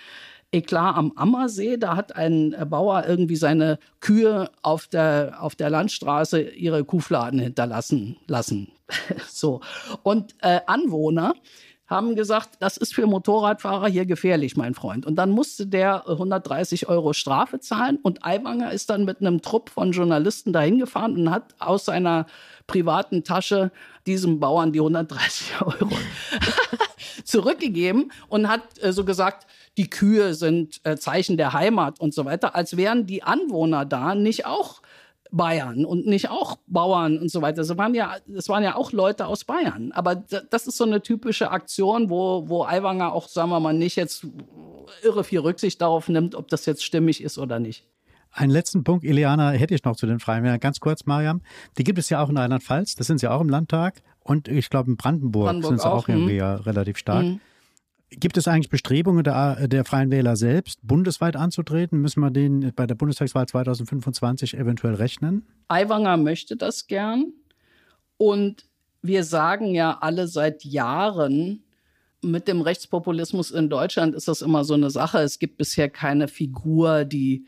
[0.53, 1.77] Eklat am Ammersee.
[1.77, 8.17] Da hat ein Bauer irgendwie seine Kühe auf der, auf der Landstraße ihre Kuhfladen hinterlassen
[8.27, 8.71] lassen.
[9.27, 9.61] so.
[10.03, 11.33] Und äh, Anwohner
[11.93, 15.05] haben gesagt, das ist für Motorradfahrer hier gefährlich, mein Freund.
[15.05, 17.99] Und dann musste der 130 Euro Strafe zahlen.
[18.01, 22.25] Und Aiwanger ist dann mit einem Trupp von Journalisten dahin gefahren und hat aus seiner
[22.67, 23.71] privaten Tasche
[24.07, 25.97] diesem Bauern die 130 Euro
[27.25, 29.45] zurückgegeben und hat äh, so gesagt,
[29.77, 34.15] die Kühe sind äh, Zeichen der Heimat und so weiter, als wären die Anwohner da
[34.15, 34.81] nicht auch
[35.33, 37.63] Bayern und nicht auch Bauern und so weiter.
[37.63, 39.91] Das waren ja, das waren ja auch Leute aus Bayern.
[39.91, 43.95] Aber das ist so eine typische Aktion, wo, wo Aiwanger auch, sagen wir mal, nicht
[43.95, 44.27] jetzt
[45.01, 47.83] irre viel Rücksicht darauf nimmt, ob das jetzt stimmig ist oder nicht.
[48.31, 50.59] Einen letzten Punkt, Ileana, hätte ich noch zu den Freien Wählern.
[50.59, 51.41] Ganz kurz, Mariam.
[51.77, 52.95] Die gibt es ja auch in Rheinland-Pfalz.
[52.95, 54.01] Das sind sie auch im Landtag.
[54.21, 56.37] Und ich glaube, in Brandenburg, Brandenburg sind sie auch, auch irgendwie hm.
[56.37, 57.23] ja relativ stark.
[57.23, 57.39] Hm.
[58.19, 61.99] Gibt es eigentlich Bestrebungen der, der Freien Wähler selbst, bundesweit anzutreten?
[61.99, 65.45] Müssen wir den bei der Bundestagswahl 2025 eventuell rechnen?
[65.67, 67.33] Aiwanger möchte das gern.
[68.17, 68.65] Und
[69.01, 71.63] wir sagen ja alle seit Jahren,
[72.21, 75.19] mit dem Rechtspopulismus in Deutschland ist das immer so eine Sache.
[75.19, 77.45] Es gibt bisher keine Figur, die,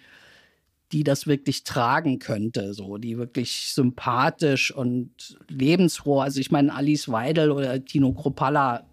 [0.91, 6.19] die das wirklich tragen könnte, so, die wirklich sympathisch und lebensfroh.
[6.19, 8.86] Also ich meine, Alice Weidel oder Tino Kropalla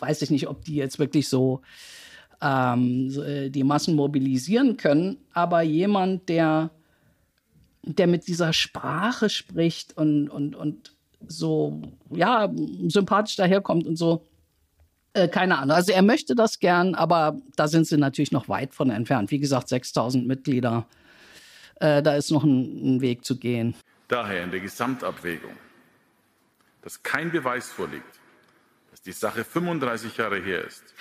[0.00, 1.60] weiß ich nicht, ob die jetzt wirklich so
[2.40, 6.70] ähm, äh, die Massen mobilisieren können, aber jemand, der,
[7.82, 10.94] der mit dieser Sprache spricht und, und, und
[11.26, 12.50] so, ja,
[12.88, 14.26] sympathisch daherkommt und so,
[15.12, 15.76] äh, keine Ahnung.
[15.76, 19.30] Also er möchte das gern, aber da sind sie natürlich noch weit von entfernt.
[19.30, 20.86] Wie gesagt, 6000 Mitglieder
[21.80, 23.74] Äh, da ist noch ein, ein Weg zu gehen.
[24.08, 25.52] Daher in der Gesamtabwägung,
[26.82, 28.19] dass kein Beweis vorliegt,
[28.90, 30.94] dass die Sache 35 Jahre her ist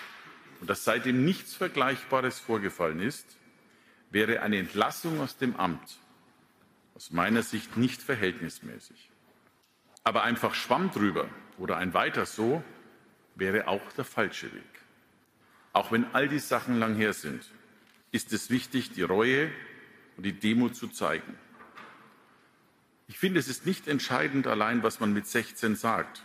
[0.60, 3.26] und dass seitdem nichts Vergleichbares vorgefallen ist,
[4.12, 6.00] wäre eine Entlassung aus dem Amt
[7.00, 9.10] aus meiner Sicht nicht verhältnismäßig.
[10.04, 12.62] Aber einfach Schwamm drüber oder ein weiter so
[13.36, 14.64] wäre auch der falsche Weg.
[15.72, 17.42] Auch wenn all die Sachen lang her sind,
[18.12, 19.50] ist es wichtig, die Reue
[20.18, 21.36] und die Demut zu zeigen.
[23.08, 26.24] Ich finde, es ist nicht entscheidend allein, was man mit 16 sagt,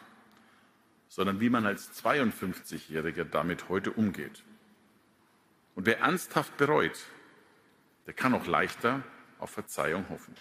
[1.14, 4.42] sondern wie man als 52-Jähriger damit heute umgeht.
[5.76, 6.98] Und wer ernsthaft bereut,
[8.08, 9.04] der kann auch leichter
[9.38, 10.34] auf Verzeihung hoffen.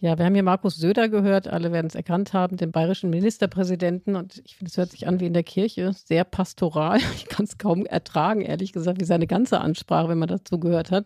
[0.00, 4.16] Ja, wir haben hier Markus Söder gehört, alle werden es erkannt haben, den bayerischen Ministerpräsidenten.
[4.16, 7.00] Und ich finde, es hört sich an wie in der Kirche, sehr pastoral.
[7.16, 10.90] Ich kann es kaum ertragen, ehrlich gesagt, wie seine ganze Ansprache, wenn man dazu gehört
[10.90, 11.04] hat.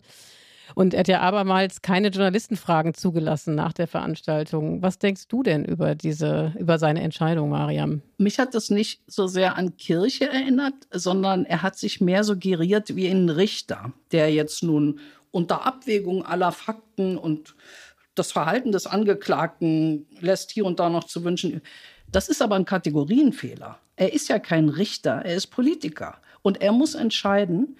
[0.75, 4.83] Und er hat ja abermals keine Journalistenfragen zugelassen nach der Veranstaltung.
[4.83, 8.03] Was denkst du denn über diese, über seine Entscheidung, Mariam?
[8.19, 12.37] Mich hat das nicht so sehr an Kirche erinnert, sondern er hat sich mehr so
[12.37, 15.01] geriert wie ein Richter, der jetzt nun
[15.31, 17.55] unter Abwägung aller Fakten und
[18.15, 21.63] das Verhalten des Angeklagten lässt hier und da noch zu wünschen.
[22.11, 23.79] Das ist aber ein Kategorienfehler.
[23.97, 26.19] Er ist ja kein Richter, er ist Politiker.
[26.43, 27.77] Und er muss entscheiden,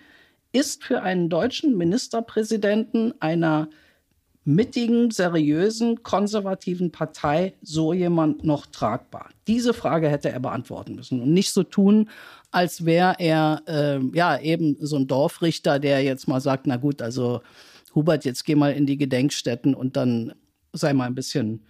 [0.53, 3.69] ist für einen deutschen Ministerpräsidenten einer
[4.45, 9.29] mittigen, seriösen, konservativen Partei so jemand noch tragbar?
[9.47, 12.09] Diese Frage hätte er beantworten müssen und nicht so tun,
[12.51, 17.03] als wäre er äh, ja eben so ein Dorfrichter, der jetzt mal sagt, na gut,
[17.03, 17.43] also
[17.95, 20.33] Hubert, jetzt geh mal in die Gedenkstätten und dann
[20.73, 21.67] sei mal ein bisschen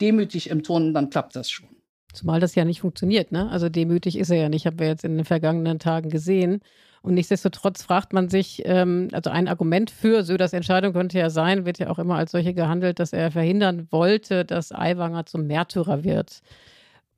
[0.00, 1.68] demütig im Ton, dann klappt das schon.
[2.12, 3.48] Zumal das ja nicht funktioniert, ne?
[3.50, 6.60] Also demütig ist er ja nicht, haben wir jetzt in den vergangenen Tagen gesehen.
[7.02, 11.66] Und nichtsdestotrotz fragt man sich, ähm, also ein Argument für Söders Entscheidung könnte ja sein,
[11.66, 16.04] wird ja auch immer als solche gehandelt, dass er verhindern wollte, dass Aiwanger zum Märtyrer
[16.04, 16.42] wird.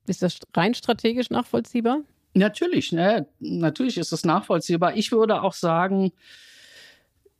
[0.06, 2.00] Ist das rein strategisch nachvollziehbar?
[2.32, 3.26] Natürlich, ne?
[3.38, 4.96] natürlich ist es nachvollziehbar.
[4.96, 6.12] Ich würde auch sagen,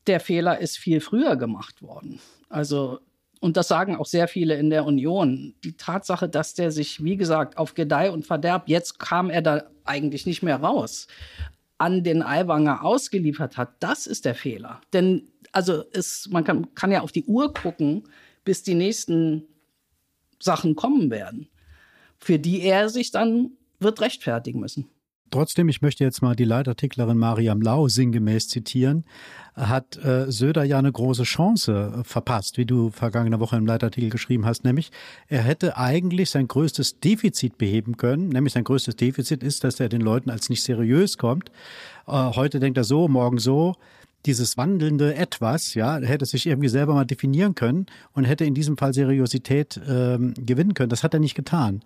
[0.06, 2.20] der Fehler ist viel früher gemacht worden.
[2.50, 3.00] Also
[3.44, 5.54] und das sagen auch sehr viele in der Union.
[5.64, 9.64] Die Tatsache, dass der sich, wie gesagt, auf Gedeih und Verderb, jetzt kam er da
[9.84, 11.08] eigentlich nicht mehr raus,
[11.78, 14.80] an den Aiwanger ausgeliefert hat, das ist der Fehler.
[14.92, 18.04] Denn also es, man kann, kann ja auf die Uhr gucken,
[18.44, 19.44] bis die nächsten
[20.40, 21.48] Sachen kommen werden,
[22.18, 24.88] für die er sich dann wird rechtfertigen müssen.
[25.30, 29.04] Trotzdem, ich möchte jetzt mal die Leitartiklerin Mariam Lau sinngemäß zitieren,
[29.56, 34.10] hat äh, Söder ja eine große Chance äh, verpasst, wie du vergangene Woche im Leitartikel
[34.10, 34.90] geschrieben hast, nämlich
[35.28, 39.88] er hätte eigentlich sein größtes Defizit beheben können, nämlich sein größtes Defizit ist, dass er
[39.88, 41.50] den Leuten als nicht seriös kommt.
[42.06, 43.74] Äh, heute denkt er so, morgen so
[44.26, 48.76] dieses wandelnde Etwas, ja, hätte sich irgendwie selber mal definieren können und hätte in diesem
[48.76, 50.90] Fall Seriosität ähm, gewinnen können.
[50.90, 51.82] Das hat er nicht getan.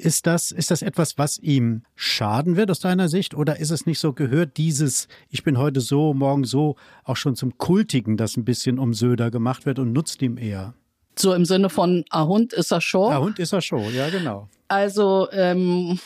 [0.00, 3.34] Ist das, ist das etwas, was ihm schaden wird aus deiner Sicht?
[3.34, 7.36] Oder ist es nicht so, gehört dieses, ich bin heute so, morgen so, auch schon
[7.36, 10.74] zum Kultigen, das ein bisschen um Söder gemacht wird und nutzt ihm eher?
[11.18, 13.12] So im Sinne von, a Hund ist er schon.
[13.12, 14.48] A Hund ist er schon, ja, genau.
[14.68, 15.98] Also, ähm,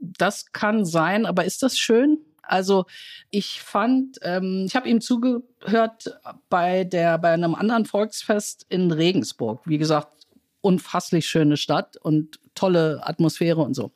[0.00, 2.18] das kann sein, aber ist das schön?
[2.42, 2.86] Also
[3.30, 9.62] ich fand, ähm, ich habe ihm zugehört bei der bei einem anderen Volksfest in Regensburg.
[9.64, 10.26] Wie gesagt,
[10.60, 13.92] unfasslich schöne Stadt und tolle Atmosphäre und so.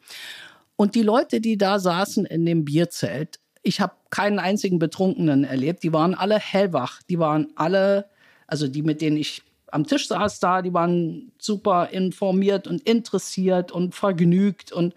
[0.77, 5.83] Und die Leute, die da saßen in dem Bierzelt, ich habe keinen einzigen Betrunkenen erlebt,
[5.83, 8.09] die waren alle hellwach, die waren alle,
[8.47, 9.43] also die, mit denen ich
[9.73, 14.73] am Tisch saß da, die waren super informiert und interessiert und vergnügt.
[14.73, 14.95] Und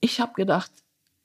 [0.00, 0.70] ich habe gedacht,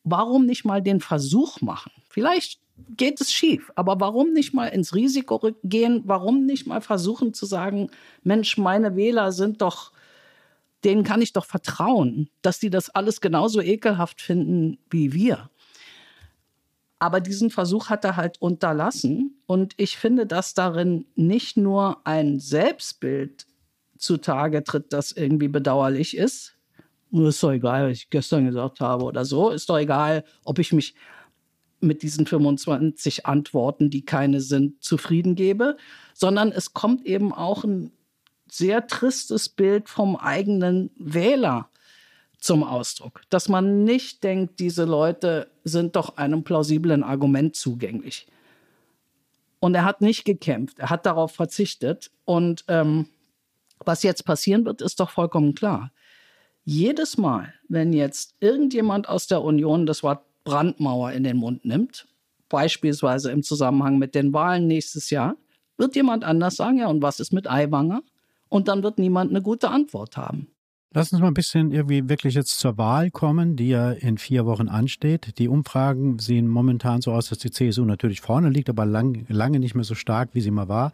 [0.04, 1.92] warum nicht mal den Versuch machen?
[2.10, 2.60] Vielleicht
[2.96, 3.72] geht es schief.
[3.76, 6.04] Aber warum nicht mal ins Risiko gehen?
[6.06, 7.90] Warum nicht mal versuchen zu sagen,
[8.24, 9.92] Mensch, meine Wähler sind doch,
[10.86, 15.50] denen kann ich doch vertrauen, dass die das alles genauso ekelhaft finden wie wir.
[17.00, 19.38] Aber diesen Versuch hat er halt unterlassen.
[19.48, 23.48] Und ich finde, dass darin nicht nur ein Selbstbild
[23.98, 26.56] zutage tritt, das irgendwie bedauerlich ist.
[27.12, 29.50] Ist doch egal, was ich gestern gesagt habe oder so.
[29.50, 30.96] Ist doch egal, ob ich mich
[31.80, 35.78] mit diesen 25 Antworten, die keine sind, zufrieden gebe,
[36.14, 37.92] sondern es kommt eben auch ein
[38.50, 41.70] sehr tristes Bild vom eigenen Wähler
[42.40, 48.28] zum Ausdruck, dass man nicht denkt, diese Leute sind doch einem plausiblen Argument zugänglich.
[49.60, 52.12] Und er hat nicht gekämpft, er hat darauf verzichtet.
[52.24, 53.08] Und ähm,
[53.80, 55.92] was jetzt passieren wird, ist doch vollkommen klar.
[56.66, 62.08] Jedes Mal, wenn jetzt irgendjemand aus der Union das Wort Brandmauer in den Mund nimmt,
[62.50, 65.36] beispielsweise im Zusammenhang mit den Wahlen nächstes Jahr,
[65.78, 68.04] wird jemand anders sagen, ja, und was ist mit Aiwanger?
[68.50, 70.48] Und dann wird niemand eine gute Antwort haben.
[70.96, 74.46] Lass uns mal ein bisschen irgendwie wirklich jetzt zur Wahl kommen, die ja in vier
[74.46, 75.38] Wochen ansteht.
[75.40, 79.60] Die Umfragen sehen momentan so aus, dass die CSU natürlich vorne liegt, aber lang, lange
[79.60, 80.94] nicht mehr so stark, wie sie mal war.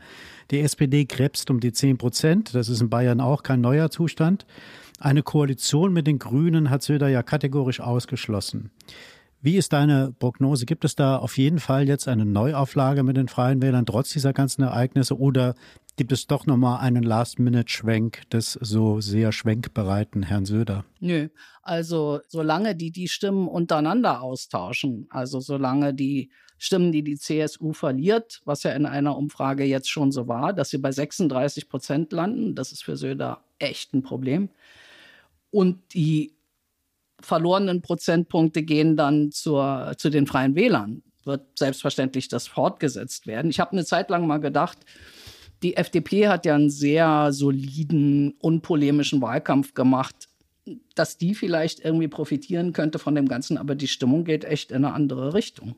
[0.49, 2.55] Die SPD krebst um die 10 Prozent.
[2.55, 4.47] Das ist in Bayern auch kein neuer Zustand.
[4.99, 8.71] Eine Koalition mit den Grünen hat Söder ja kategorisch ausgeschlossen.
[9.39, 10.65] Wie ist deine Prognose?
[10.65, 14.33] Gibt es da auf jeden Fall jetzt eine Neuauflage mit den Freien Wählern trotz dieser
[14.33, 15.53] ganzen Ereignisse oder
[16.01, 20.83] gibt es doch nochmal einen Last-Minute-Schwenk des so sehr schwenkbereiten Herrn Söder?
[20.99, 21.27] Nö,
[21.61, 28.41] also solange die die Stimmen untereinander austauschen, also solange die Stimmen, die die CSU verliert,
[28.45, 32.55] was ja in einer Umfrage jetzt schon so war, dass sie bei 36 Prozent landen,
[32.55, 34.49] das ist für Söder echt ein Problem.
[35.51, 36.33] Und die
[37.19, 41.03] verlorenen Prozentpunkte gehen dann zur, zu den Freien Wählern.
[41.25, 43.51] Wird selbstverständlich das fortgesetzt werden.
[43.51, 44.79] Ich habe eine Zeit lang mal gedacht,
[45.63, 50.27] die FDP hat ja einen sehr soliden, unpolemischen Wahlkampf gemacht,
[50.95, 54.85] dass die vielleicht irgendwie profitieren könnte von dem Ganzen, aber die Stimmung geht echt in
[54.85, 55.75] eine andere Richtung.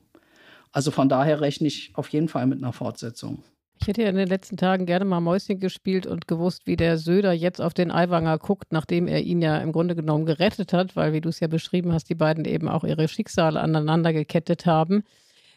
[0.72, 3.44] Also von daher rechne ich auf jeden Fall mit einer Fortsetzung.
[3.80, 6.98] Ich hätte ja in den letzten Tagen gerne mal Mäuschen gespielt und gewusst, wie der
[6.98, 10.96] Söder jetzt auf den Aiwanger guckt, nachdem er ihn ja im Grunde genommen gerettet hat,
[10.96, 14.66] weil, wie du es ja beschrieben hast, die beiden eben auch ihre Schicksale aneinander gekettet
[14.66, 15.04] haben.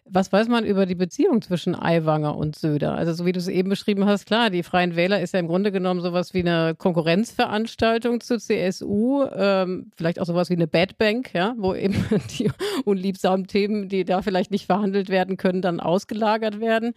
[0.08, 2.94] Was weiß man über die Beziehung zwischen Aiwanger und Söder?
[2.94, 5.48] Also, so wie du es eben beschrieben hast, klar, die Freien Wähler ist ja im
[5.48, 10.96] Grunde genommen sowas wie eine Konkurrenzveranstaltung zur CSU, ähm, vielleicht auch sowas wie eine Bad
[10.98, 12.04] Bank, ja, wo eben
[12.38, 12.50] die
[12.84, 16.94] unliebsamen Themen, die da vielleicht nicht verhandelt werden können, dann ausgelagert werden.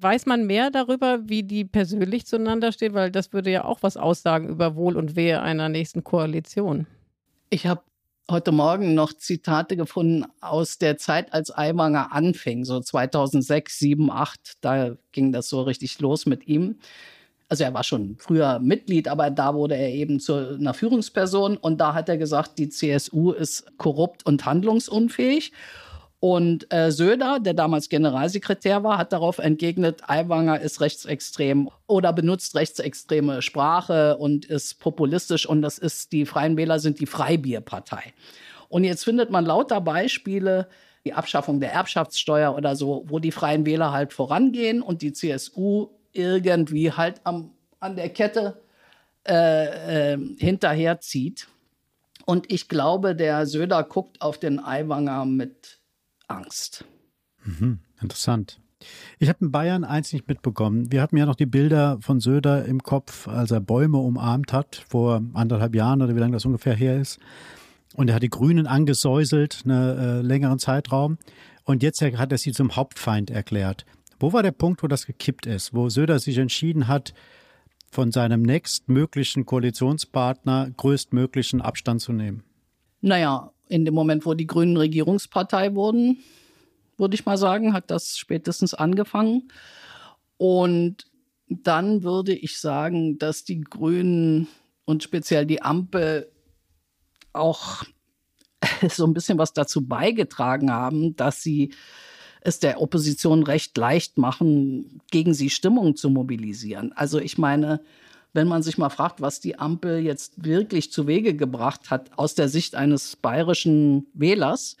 [0.00, 2.94] Weiß man mehr darüber, wie die persönlich zueinander stehen?
[2.94, 6.86] Weil das würde ja auch was aussagen über Wohl und Wehe einer nächsten Koalition.
[7.50, 7.82] Ich habe
[8.30, 14.58] heute Morgen noch Zitate gefunden aus der Zeit, als Aiwanger anfing, so 2006, 7, 8.
[14.60, 16.76] Da ging das so richtig los mit ihm.
[17.48, 21.78] Also er war schon früher Mitglied, aber da wurde er eben zu einer Führungsperson und
[21.82, 25.52] da hat er gesagt, die CSU ist korrupt und handlungsunfähig.
[26.24, 32.54] Und äh, Söder, der damals Generalsekretär war, hat darauf entgegnet, Aiwanger ist rechtsextrem oder benutzt
[32.54, 38.14] rechtsextreme Sprache und ist populistisch und das ist, die Freien Wähler sind die Freibierpartei.
[38.68, 40.68] Und jetzt findet man lauter Beispiele,
[41.04, 45.88] die Abschaffung der Erbschaftssteuer oder so, wo die Freien Wähler halt vorangehen und die CSU
[46.12, 48.62] irgendwie halt am, an der Kette
[49.26, 51.48] äh, äh, hinterherzieht.
[52.26, 55.81] Und ich glaube, der Söder guckt auf den Aiwanger mit
[56.32, 56.84] Angst.
[57.44, 58.60] Mhm, interessant.
[59.18, 60.90] Ich habe in Bayern eins nicht mitbekommen.
[60.90, 64.84] Wir hatten ja noch die Bilder von Söder im Kopf, als er Bäume umarmt hat,
[64.88, 67.18] vor anderthalb Jahren oder wie lange das ungefähr her ist.
[67.94, 71.18] Und er hat die Grünen angesäuselt, einen äh, längeren Zeitraum.
[71.64, 73.84] Und jetzt hat er sie zum Hauptfeind erklärt.
[74.18, 77.12] Wo war der Punkt, wo das gekippt ist, wo Söder sich entschieden hat,
[77.90, 82.42] von seinem nächstmöglichen Koalitionspartner größtmöglichen Abstand zu nehmen?
[83.02, 86.18] Naja, in dem Moment, wo die Grünen Regierungspartei wurden,
[86.98, 89.50] würde ich mal sagen, hat das spätestens angefangen.
[90.36, 91.06] Und
[91.48, 94.46] dann würde ich sagen, dass die Grünen
[94.84, 96.30] und speziell die Ampel
[97.32, 97.84] auch
[98.90, 101.72] so ein bisschen was dazu beigetragen haben, dass sie
[102.42, 106.92] es der Opposition recht leicht machen, gegen sie Stimmung zu mobilisieren.
[106.92, 107.80] Also ich meine,
[108.32, 112.34] wenn man sich mal fragt, was die Ampel jetzt wirklich zu Wege gebracht hat aus
[112.34, 114.76] der Sicht eines bayerischen Wählers,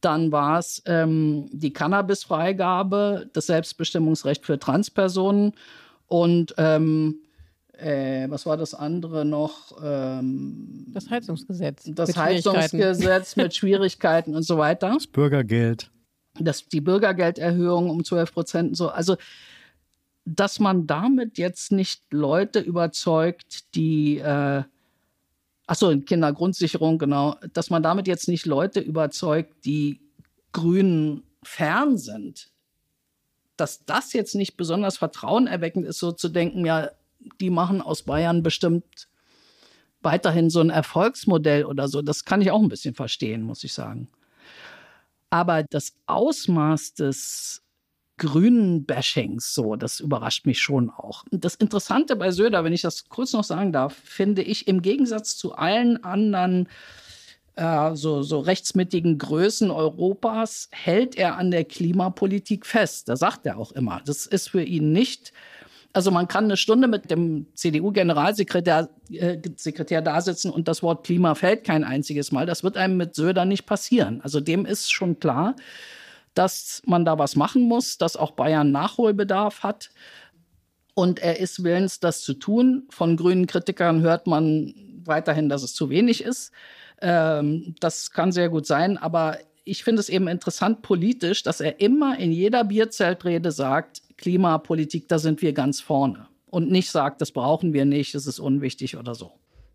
[0.00, 5.52] dann war es ähm, die Cannabisfreigabe, das Selbstbestimmungsrecht für Transpersonen
[6.06, 7.20] und ähm,
[7.82, 9.76] äh, was war das andere noch?
[9.82, 11.84] Ähm, das Heizungsgesetz.
[11.86, 14.92] Das mit Heizungsgesetz mit Schwierigkeiten und so weiter.
[14.94, 15.90] Das Bürgergeld.
[16.38, 18.88] Das, die Bürgergelderhöhung um 12 Prozent und so.
[18.88, 19.16] Also
[20.24, 24.62] dass man damit jetzt nicht Leute überzeugt, die, äh,
[25.66, 30.00] achso, Kindergrundsicherung, genau, dass man damit jetzt nicht Leute überzeugt, die
[30.52, 32.50] Grünen fern sind.
[33.56, 36.90] Dass das jetzt nicht besonders vertrauenerweckend ist, so zu denken, ja,
[37.40, 39.08] die machen aus Bayern bestimmt
[40.02, 43.72] weiterhin so ein Erfolgsmodell oder so, das kann ich auch ein bisschen verstehen, muss ich
[43.72, 44.08] sagen.
[45.30, 47.62] Aber das Ausmaß des
[48.18, 49.54] grünen Bashings.
[49.54, 51.24] So, das überrascht mich schon auch.
[51.30, 55.36] Das Interessante bei Söder, wenn ich das kurz noch sagen darf, finde ich im Gegensatz
[55.36, 56.68] zu allen anderen
[57.56, 63.08] äh, so, so rechtsmittigen Größen Europas, hält er an der Klimapolitik fest.
[63.08, 64.02] Da sagt er auch immer.
[64.04, 65.32] Das ist für ihn nicht
[65.92, 71.04] also man kann eine Stunde mit dem CDU-Generalsekretär äh, Sekretär da sitzen und das Wort
[71.04, 72.46] Klima fällt kein einziges Mal.
[72.46, 74.20] Das wird einem mit Söder nicht passieren.
[74.22, 75.54] Also dem ist schon klar,
[76.34, 79.90] dass man da was machen muss, dass auch Bayern Nachholbedarf hat.
[80.94, 82.84] Und er ist willens, das zu tun.
[82.90, 84.74] Von grünen Kritikern hört man
[85.04, 86.52] weiterhin, dass es zu wenig ist.
[87.00, 91.80] Ähm, das kann sehr gut sein, aber ich finde es eben interessant politisch, dass er
[91.80, 96.26] immer in jeder Bierzeltrede sagt, Klimapolitik, da sind wir ganz vorne.
[96.46, 99.32] Und nicht sagt, das brauchen wir nicht, das ist unwichtig oder so.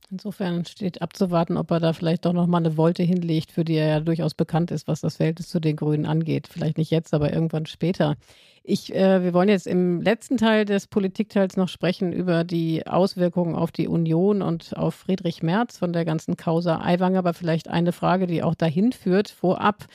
[0.10, 3.76] Insofern steht abzuwarten, ob er da vielleicht doch noch mal eine Wolte hinlegt, für die
[3.76, 6.48] er ja durchaus bekannt ist, was das Verhältnis zu den Grünen angeht.
[6.48, 8.16] Vielleicht nicht jetzt, aber irgendwann später.
[8.64, 13.56] Ich, äh, wir wollen jetzt im letzten Teil des Politikteils noch sprechen über die Auswirkungen
[13.56, 17.20] auf die Union und auf Friedrich Merz von der ganzen Causa Aiwanger.
[17.20, 19.88] Aber vielleicht eine Frage, die auch dahin führt, vorab.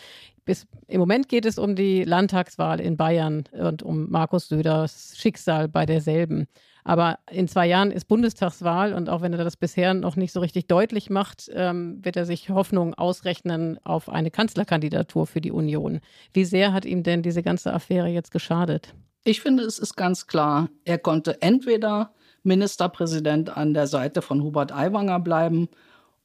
[0.44, 5.68] Bis, Im Moment geht es um die Landtagswahl in Bayern und um Markus Söders Schicksal
[5.68, 6.48] bei derselben.
[6.84, 10.40] Aber in zwei Jahren ist Bundestagswahl und auch wenn er das bisher noch nicht so
[10.40, 16.00] richtig deutlich macht, ähm, wird er sich Hoffnung ausrechnen auf eine Kanzlerkandidatur für die Union.
[16.32, 18.94] Wie sehr hat ihm denn diese ganze Affäre jetzt geschadet?
[19.24, 22.12] Ich finde, es ist ganz klar, er konnte entweder
[22.42, 25.68] Ministerpräsident an der Seite von Hubert Aiwanger bleiben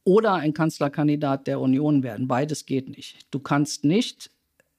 [0.02, 2.26] oder ein Kanzlerkandidat der Union werden.
[2.26, 3.26] Beides geht nicht.
[3.30, 4.30] Du kannst nicht,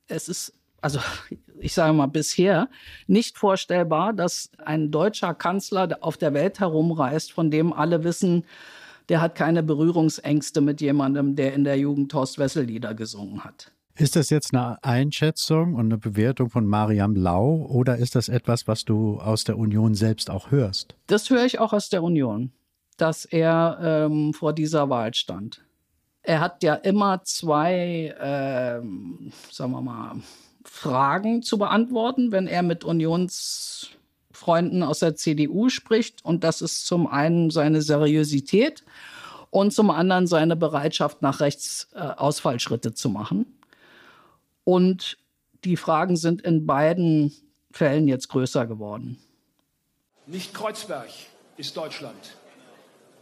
[0.08, 1.00] es ist also
[1.60, 2.70] ich sage mal bisher,
[3.08, 8.46] nicht vorstellbar, dass ein deutscher Kanzler auf der Welt herumreist, von dem alle wissen,
[9.10, 13.72] der hat keine Berührungsängste mit jemandem, der in der Jugend Horst Wessel Lieder gesungen hat.
[13.96, 18.66] Ist das jetzt eine Einschätzung und eine Bewertung von Mariam Lau oder ist das etwas,
[18.66, 20.96] was du aus der Union selbst auch hörst?
[21.08, 22.54] Das höre ich auch aus der Union,
[22.96, 25.66] dass er ähm, vor dieser Wahl stand.
[26.22, 30.16] Er hat ja immer zwei, ähm, sagen wir mal,
[30.64, 36.24] Fragen zu beantworten, wenn er mit Unionsfreunden aus der CDU spricht.
[36.24, 38.84] Und das ist zum einen seine Seriosität
[39.50, 43.46] und zum anderen seine Bereitschaft, nach rechts äh, Ausfallschritte zu machen.
[44.64, 45.18] Und
[45.64, 47.34] die Fragen sind in beiden
[47.72, 49.18] Fällen jetzt größer geworden.
[50.28, 51.10] Nicht Kreuzberg
[51.58, 52.38] ist Deutschland.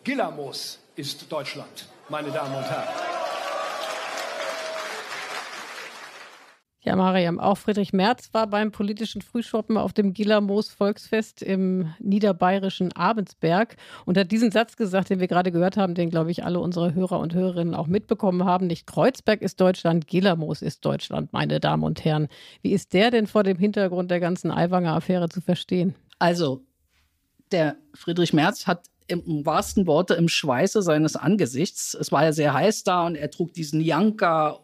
[0.03, 2.87] Gillamos ist Deutschland, meine Damen und Herren.
[6.87, 12.93] Ja, Mariam, auch Friedrich Merz war beim politischen Frühschoppen auf dem Gillermoos Volksfest im niederbayerischen
[12.93, 16.61] Abendsberg und hat diesen Satz gesagt, den wir gerade gehört haben, den, glaube ich, alle
[16.61, 18.67] unsere Hörer und Hörerinnen auch mitbekommen haben.
[18.67, 22.29] Nicht Kreuzberg ist Deutschland, Gillermoos ist Deutschland, meine Damen und Herren.
[22.61, 25.93] Wie ist der denn vor dem Hintergrund der ganzen Aiwanger-Affäre zu verstehen?
[26.19, 26.63] Also,
[27.51, 31.93] der Friedrich Merz hat im wahrsten Worte im Schweiße seines Angesichts.
[31.93, 34.59] Es war ja sehr heiß da und er trug diesen Janka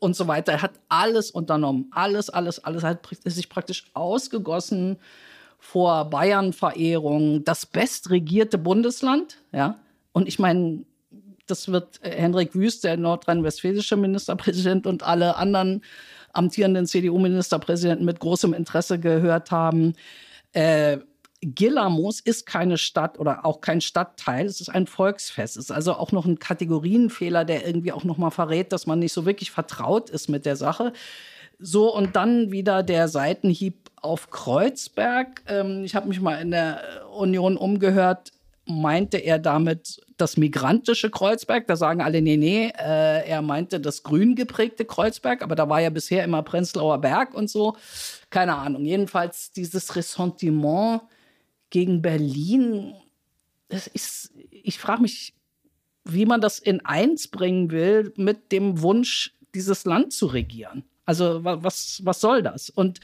[0.00, 0.52] und so weiter.
[0.52, 1.90] Er hat alles unternommen.
[1.92, 2.82] Alles, alles, alles.
[2.82, 4.98] Er hat sich praktisch ausgegossen
[5.58, 7.44] vor Bayern-Verehrung.
[7.44, 9.78] Das bestregierte Bundesland, ja.
[10.12, 10.84] Und ich meine,
[11.46, 15.82] das wird Hendrik Wüst, der nordrhein-westfälische Ministerpräsident und alle anderen
[16.32, 19.94] amtierenden CDU-Ministerpräsidenten mit großem Interesse gehört haben.
[20.52, 20.98] Äh,
[21.54, 25.56] Gillamos ist keine Stadt oder auch kein Stadtteil, es ist ein Volksfest.
[25.56, 28.98] Es ist also auch noch ein Kategorienfehler, der irgendwie auch noch mal verrät, dass man
[28.98, 30.92] nicht so wirklich vertraut ist mit der Sache.
[31.60, 35.42] So, und dann wieder der Seitenhieb auf Kreuzberg.
[35.46, 36.80] Ähm, ich habe mich mal in der
[37.16, 38.32] Union umgehört.
[38.68, 41.68] Meinte er damit das migrantische Kreuzberg?
[41.68, 45.80] Da sagen alle, nee, nee, äh, er meinte das grün geprägte Kreuzberg, aber da war
[45.80, 47.76] ja bisher immer Prenzlauer Berg und so.
[48.30, 48.84] Keine Ahnung.
[48.84, 51.02] Jedenfalls dieses Ressentiment
[51.70, 52.94] gegen Berlin,
[53.68, 55.34] das ist, ich frage mich,
[56.04, 60.84] wie man das in eins bringen will mit dem Wunsch, dieses Land zu regieren.
[61.04, 62.70] Also was, was soll das?
[62.70, 63.00] Und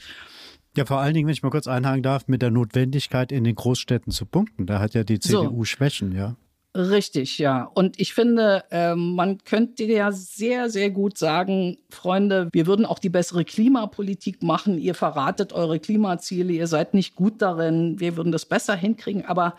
[0.75, 3.55] ja, vor allen Dingen, wenn ich mal kurz einhaken darf, mit der Notwendigkeit, in den
[3.55, 4.65] Großstädten zu punkten.
[4.65, 5.65] Da hat ja die CDU so.
[5.65, 6.35] Schwächen, ja.
[6.75, 7.65] Richtig, ja.
[7.75, 12.97] Und ich finde, äh, man könnte ja sehr, sehr gut sagen, Freunde, wir würden auch
[12.97, 14.79] die bessere Klimapolitik machen.
[14.79, 19.23] Ihr verratet eure Klimaziele, ihr seid nicht gut darin, wir würden das besser hinkriegen.
[19.25, 19.55] Aber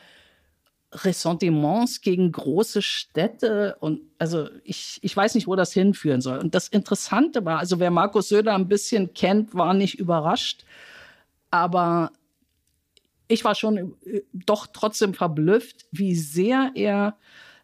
[0.91, 6.39] Ressentiments gegen große Städte und also ich, ich weiß nicht, wo das hinführen soll.
[6.39, 10.65] Und das Interessante war, also wer Markus Söder ein bisschen kennt, war nicht überrascht.
[11.51, 12.11] Aber
[13.35, 17.17] ich war schon äh, doch trotzdem verblüfft, wie sehr er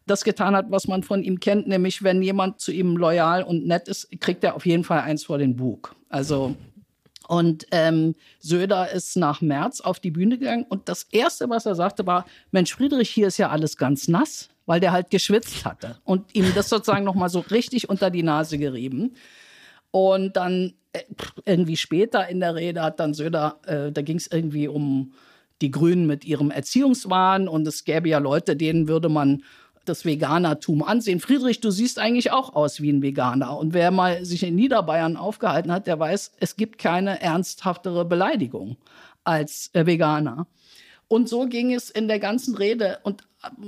[0.05, 3.65] das getan hat, was man von ihm kennt, nämlich wenn jemand zu ihm loyal und
[3.65, 5.95] nett ist, kriegt er auf jeden Fall eins vor den Bug.
[6.09, 6.55] Also
[7.27, 11.75] und ähm, Söder ist nach März auf die Bühne gegangen und das Erste, was er
[11.75, 15.97] sagte, war, Mensch, Friedrich, hier ist ja alles ganz nass, weil der halt geschwitzt hatte
[16.03, 19.15] und ihm das sozusagen nochmal so richtig unter die Nase gerieben.
[19.91, 21.03] Und dann äh,
[21.45, 25.13] irgendwie später in der Rede hat dann Söder, äh, da ging es irgendwie um
[25.61, 29.43] die Grünen mit ihrem Erziehungswahn und es gäbe ja Leute, denen würde man
[29.85, 31.19] das Veganertum ansehen.
[31.19, 33.57] Friedrich, du siehst eigentlich auch aus wie ein Veganer.
[33.57, 38.77] Und wer mal sich in Niederbayern aufgehalten hat, der weiß, es gibt keine ernsthaftere Beleidigung
[39.23, 40.47] als äh, Veganer.
[41.11, 42.99] Und so ging es in der ganzen Rede.
[43.03, 43.25] Und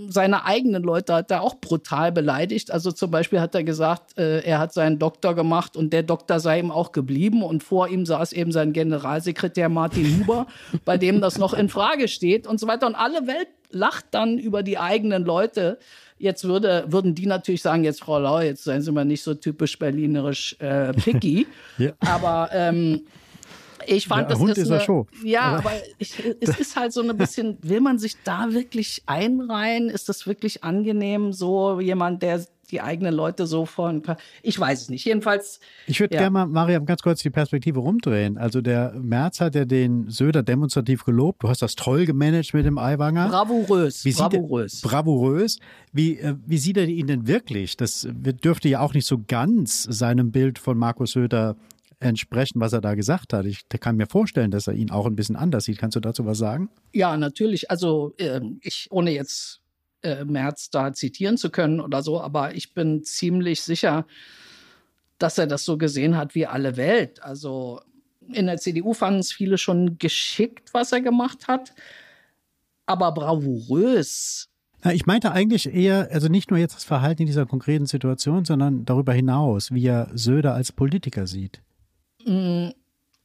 [0.08, 2.72] seine eigenen Leute hat er auch brutal beleidigt.
[2.72, 6.40] Also zum Beispiel hat er gesagt, äh, er hat seinen Doktor gemacht und der Doktor
[6.40, 7.44] sei ihm auch geblieben.
[7.44, 10.48] Und vor ihm saß eben sein Generalsekretär Martin Huber,
[10.86, 12.88] bei dem das noch in Frage steht und so weiter.
[12.88, 15.80] Und alle Welt lacht dann über die eigenen Leute.
[16.18, 19.34] Jetzt würde, würden die natürlich sagen, jetzt Frau Lau, jetzt seien Sie mal nicht so
[19.34, 21.46] typisch berlinerisch äh, picky.
[21.78, 21.92] ja.
[22.00, 23.02] Aber ähm,
[23.88, 25.08] ich fand, ja, das Hund ist, ist eine, schon.
[25.24, 29.90] Ja, aber ich, es ist halt so ein bisschen, will man sich da wirklich einreihen?
[29.90, 34.02] Ist das wirklich angenehm, so jemand, der die eigenen Leute so von.
[34.42, 35.06] Ich weiß es nicht.
[35.06, 35.60] Jedenfalls.
[35.86, 36.22] Ich würde ja.
[36.22, 38.38] gerne mal, Mariam, ganz kurz die Perspektive rumdrehen.
[38.38, 41.44] Also der Merz hat ja den Söder demonstrativ gelobt.
[41.44, 43.30] Du hast das toll gemanagt mit dem Aiwanger.
[43.30, 44.04] Bravourös.
[44.06, 44.84] Wie bravourös.
[44.84, 45.60] Er, bravourös.
[45.92, 47.78] Wie, äh, wie sieht er ihn denn wirklich?
[47.78, 51.56] Das dürfte ja auch nicht so ganz seinem Bild von Markus Söder
[52.04, 53.46] entsprechen, was er da gesagt hat.
[53.46, 55.78] Ich kann mir vorstellen, dass er ihn auch ein bisschen anders sieht.
[55.78, 56.70] Kannst du dazu was sagen?
[56.94, 57.72] Ja, natürlich.
[57.72, 59.62] Also äh, ich, ohne jetzt
[60.02, 64.06] äh, Merz da zitieren zu können oder so, aber ich bin ziemlich sicher,
[65.18, 67.24] dass er das so gesehen hat wie alle Welt.
[67.24, 67.80] Also
[68.32, 71.74] in der CDU fanden es viele schon geschickt, was er gemacht hat,
[72.86, 74.50] aber bravourös.
[74.84, 78.44] Na, ich meinte eigentlich eher, also nicht nur jetzt das Verhalten in dieser konkreten Situation,
[78.44, 81.62] sondern darüber hinaus, wie er Söder als Politiker sieht.
[82.26, 82.70] Mm,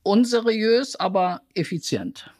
[0.02, 2.30] unseriös, aber effizient.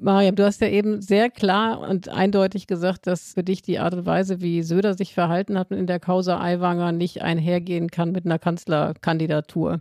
[0.00, 3.94] Mariam, du hast ja eben sehr klar und eindeutig gesagt, dass für dich die Art
[3.94, 8.24] und Weise, wie Söder sich verhalten hat in der Causa Aiwanger, nicht einhergehen kann mit
[8.24, 9.80] einer Kanzlerkandidatur.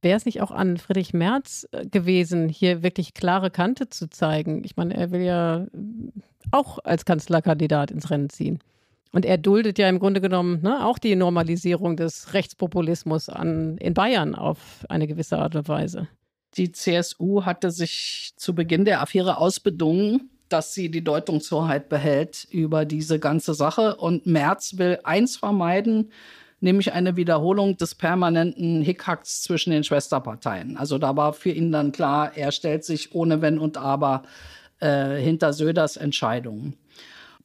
[0.00, 4.64] Wäre es nicht auch an Friedrich Merz äh, gewesen, hier wirklich klare Kante zu zeigen?
[4.64, 5.66] Ich meine, er will ja
[6.50, 8.58] auch als Kanzlerkandidat ins Rennen ziehen.
[9.12, 13.94] Und er duldet ja im Grunde genommen ne, auch die Normalisierung des Rechtspopulismus an, in
[13.94, 16.08] Bayern auf eine gewisse Art und Weise.
[16.56, 22.84] Die CSU hatte sich zu Beginn der Affäre ausbedungen, dass sie die Deutungshoheit behält über
[22.84, 23.96] diese ganze Sache.
[23.96, 26.10] Und Merz will eins vermeiden,
[26.60, 30.76] nämlich eine Wiederholung des permanenten Hickhacks zwischen den Schwesterparteien.
[30.76, 34.22] Also da war für ihn dann klar, er stellt sich ohne Wenn und Aber
[34.80, 36.76] äh, hinter Söders Entscheidungen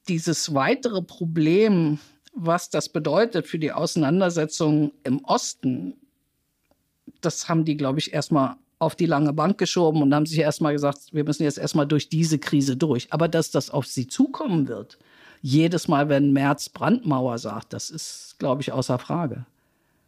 [0.07, 1.99] dieses weitere Problem,
[2.33, 5.95] was das bedeutet für die Auseinandersetzung im Osten,
[7.21, 10.73] das haben die, glaube ich, erstmal auf die lange Bank geschoben und haben sich erstmal
[10.73, 13.11] gesagt, wir müssen jetzt erstmal durch diese Krise durch.
[13.11, 14.99] Aber dass das auf sie zukommen wird,
[15.41, 19.45] jedes Mal, wenn Merz Brandmauer sagt, das ist, glaube ich, außer Frage.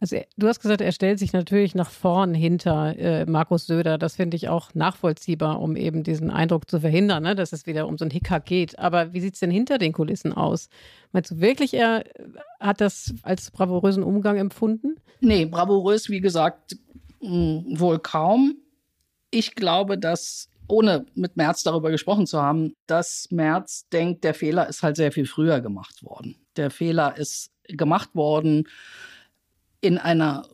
[0.00, 3.98] Also du hast gesagt, er stellt sich natürlich nach vorn hinter äh, Markus Söder.
[3.98, 7.86] Das finde ich auch nachvollziehbar, um eben diesen Eindruck zu verhindern, ne, dass es wieder
[7.86, 8.78] um so ein Hickhack geht.
[8.78, 10.70] Aber wie sieht es denn hinter den Kulissen aus?
[11.12, 12.04] Meinst du wirklich, er
[12.58, 14.96] hat das als bravourösen Umgang empfunden?
[15.20, 16.78] Nee, bravourös, wie gesagt,
[17.20, 18.56] mh, wohl kaum.
[19.30, 24.66] Ich glaube, dass ohne mit Merz darüber gesprochen zu haben, dass Merz denkt, der Fehler
[24.66, 26.36] ist halt sehr viel früher gemacht worden.
[26.56, 28.66] Der Fehler ist gemacht worden
[29.80, 30.46] in einer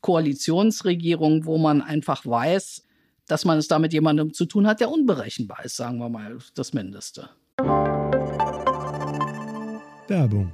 [0.00, 2.82] Koalitionsregierung, wo man einfach weiß,
[3.26, 6.38] dass man es da mit jemandem zu tun hat, der unberechenbar ist, sagen wir mal
[6.54, 7.30] das Mindeste.
[10.08, 10.52] Werbung.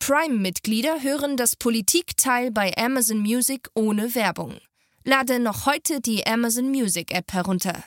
[0.00, 4.56] Prime-Mitglieder hören das Politikteil bei Amazon Music ohne Werbung.
[5.04, 7.84] Lade noch heute die Amazon Music App herunter.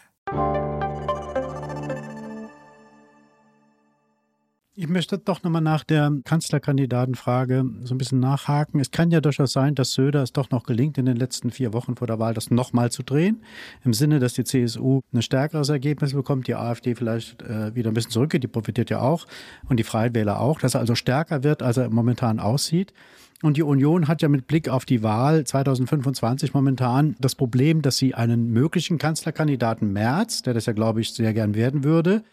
[4.78, 8.82] Ich möchte doch nochmal nach der Kanzlerkandidatenfrage so ein bisschen nachhaken.
[8.82, 11.71] Es kann ja durchaus sein, dass Söder es doch noch gelingt, in den letzten vier
[11.71, 13.41] Wochen vor der Wahl das nochmal zu drehen.
[13.86, 17.93] Im Sinne, dass die CSU ein stärkeres Ergebnis bekommt, die AfD vielleicht äh, wieder ein
[17.93, 19.28] bisschen zurückgeht, die profitiert ja auch
[19.69, 22.91] und die Freien Wähler auch, dass er also stärker wird, als er momentan aussieht.
[23.43, 27.95] Und die Union hat ja mit Blick auf die Wahl 2025 momentan das Problem, dass
[27.95, 32.26] sie einen möglichen Kanzlerkandidaten Merz, der das ja, glaube ich, sehr gern werden würde,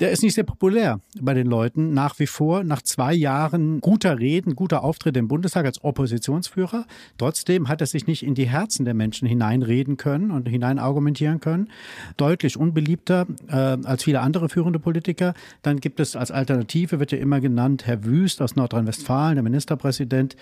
[0.00, 2.64] der ist nicht sehr populär bei den Leuten nach wie vor.
[2.64, 6.86] Nach zwei Jahren guter Reden, guter Auftritt im Bundestag als Oppositionsführer.
[7.18, 11.68] Trotzdem hat er sich nicht in die Herzen der Menschen hineinreden können und hineinargumentieren können.
[12.16, 15.34] Deutlich unbeliebter äh, als viele andere führende Politiker.
[15.62, 20.34] Dann gibt es als Alternative, wird ja immer genannt, Herr Wüst aus Nordrhein-Westfalen, der Ministerpräsident,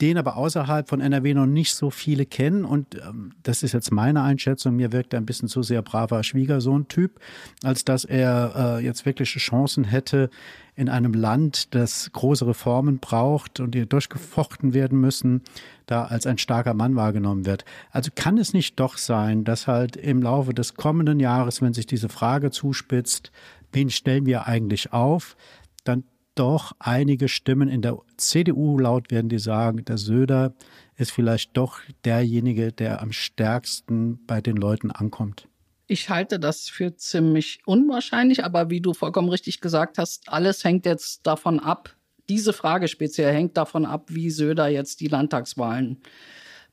[0.00, 2.64] den aber außerhalb von NRW noch nicht so viele kennen.
[2.64, 4.76] Und ähm, das ist jetzt meine Einschätzung.
[4.76, 7.20] Mir wirkt er ein bisschen zu sehr braver Schwiegersohn-Typ,
[7.62, 10.30] als dass er äh, jetzt wirkliche Chancen hätte,
[10.74, 15.42] in einem Land, das große Reformen braucht und die durchgefochten werden müssen,
[15.86, 17.64] da als ein starker Mann wahrgenommen wird.
[17.90, 21.86] Also kann es nicht doch sein, dass halt im Laufe des kommenden Jahres, wenn sich
[21.86, 23.30] diese Frage zuspitzt,
[23.72, 25.36] wen stellen wir eigentlich auf,
[25.84, 30.54] dann doch einige Stimmen in der CDU laut werden, die sagen, der Söder
[30.96, 35.48] ist vielleicht doch derjenige, der am stärksten bei den Leuten ankommt.
[35.90, 40.86] Ich halte das für ziemlich unwahrscheinlich, aber wie du vollkommen richtig gesagt hast, alles hängt
[40.86, 41.96] jetzt davon ab,
[42.28, 46.00] diese Frage speziell hängt davon ab, wie Söder jetzt die Landtagswahlen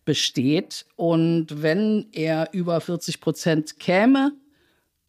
[0.05, 0.86] besteht.
[0.97, 4.34] Und wenn er über 40 Prozent käme,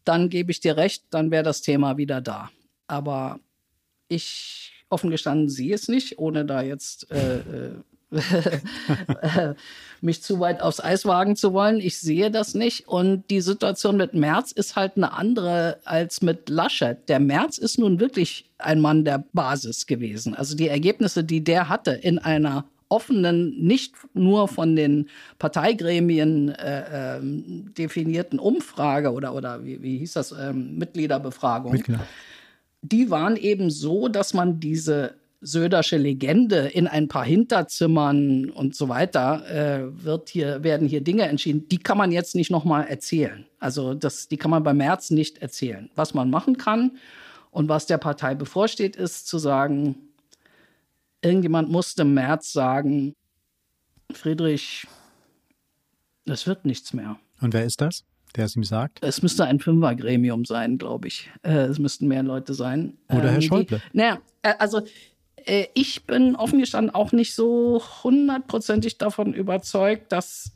[0.05, 2.49] dann gebe ich dir recht, dann wäre das Thema wieder da.
[2.87, 3.39] Aber
[4.07, 7.83] ich offen gestanden sehe es nicht, ohne da jetzt äh, äh
[10.01, 11.79] mich zu weit aufs Eis wagen zu wollen.
[11.79, 12.87] Ich sehe das nicht.
[12.87, 16.97] Und die Situation mit Merz ist halt eine andere als mit Laschet.
[17.07, 20.33] Der Merz ist nun wirklich ein Mann der Basis gewesen.
[20.35, 27.17] Also die Ergebnisse, die der hatte in einer offenen, nicht nur von den Parteigremien äh,
[27.17, 32.05] äh, definierten Umfrage oder, oder wie, wie hieß das, ähm, Mitgliederbefragung, Mitglieder.
[32.81, 38.89] die waren eben so, dass man diese Södersche Legende in ein paar Hinterzimmern und so
[38.89, 43.45] weiter äh, wird hier, werden hier Dinge entschieden, die kann man jetzt nicht nochmal erzählen.
[43.59, 45.89] Also das, die kann man bei März nicht erzählen.
[45.95, 46.97] Was man machen kann
[47.51, 49.95] und was der Partei bevorsteht, ist zu sagen,
[51.21, 53.13] irgendjemand musste im März sagen,
[54.11, 54.87] Friedrich,
[56.25, 57.17] es wird nichts mehr.
[57.41, 58.03] Und wer ist das?
[58.35, 58.99] der es ihm sagt?
[59.01, 61.29] Es müsste ein Fünfergremium sein, glaube ich.
[61.41, 62.97] Äh, es müssten mehr Leute sein.
[63.09, 63.81] Oder Herr ähm, Schäuble.
[63.93, 64.81] naja, äh, also
[65.49, 70.51] äh, ich bin offen gestanden auch nicht so hundertprozentig davon überzeugt, dass,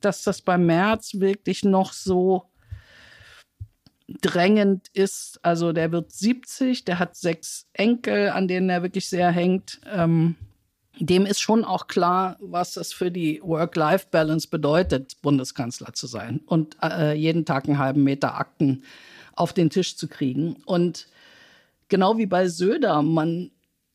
[0.00, 2.50] dass das beim März wirklich noch so
[4.08, 5.40] drängend ist.
[5.42, 9.80] Also der wird 70, der hat sechs Enkel, an denen er wirklich sehr hängt.
[9.92, 10.36] Ähm,
[10.98, 16.78] dem ist schon auch klar, was das für die Work-Life-Balance bedeutet, Bundeskanzler zu sein und
[16.82, 18.82] äh, jeden Tag einen halben Meter Akten
[19.34, 20.56] auf den Tisch zu kriegen.
[20.64, 21.08] Und
[21.88, 23.50] genau wie bei Söder, man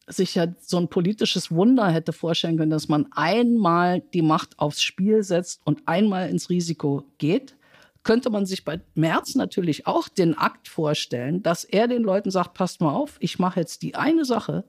[0.07, 4.81] sich ja so ein politisches Wunder hätte vorstellen können, dass man einmal die Macht aufs
[4.81, 7.55] Spiel setzt und einmal ins Risiko geht,
[8.03, 12.55] könnte man sich bei Merz natürlich auch den Akt vorstellen, dass er den Leuten sagt,
[12.55, 14.65] passt mal auf, ich mache jetzt die eine Sache,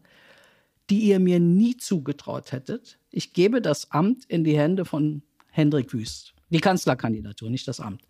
[0.91, 2.99] die ihr mir nie zugetraut hättet.
[3.11, 6.35] Ich gebe das Amt in die Hände von Hendrik Wüst.
[6.51, 8.03] Die Kanzlerkandidatur, nicht das Amt.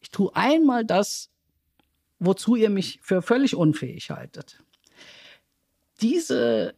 [0.00, 1.30] Ich tue einmal das,
[2.18, 4.62] wozu ihr mich für völlig unfähig haltet
[6.00, 6.74] diese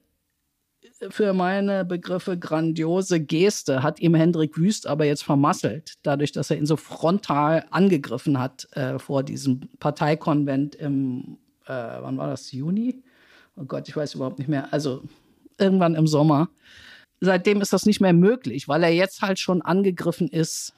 [1.10, 6.56] für meine Begriffe grandiose Geste hat ihm Hendrik Wüst aber jetzt vermasselt, dadurch, dass er
[6.56, 13.02] ihn so frontal angegriffen hat äh, vor diesem Parteikonvent im, äh, wann war das, Juni?
[13.56, 14.72] Oh Gott, ich weiß überhaupt nicht mehr.
[14.72, 15.02] Also
[15.58, 16.48] irgendwann im Sommer.
[17.20, 20.74] Seitdem ist das nicht mehr möglich, weil er jetzt halt schon angegriffen ist.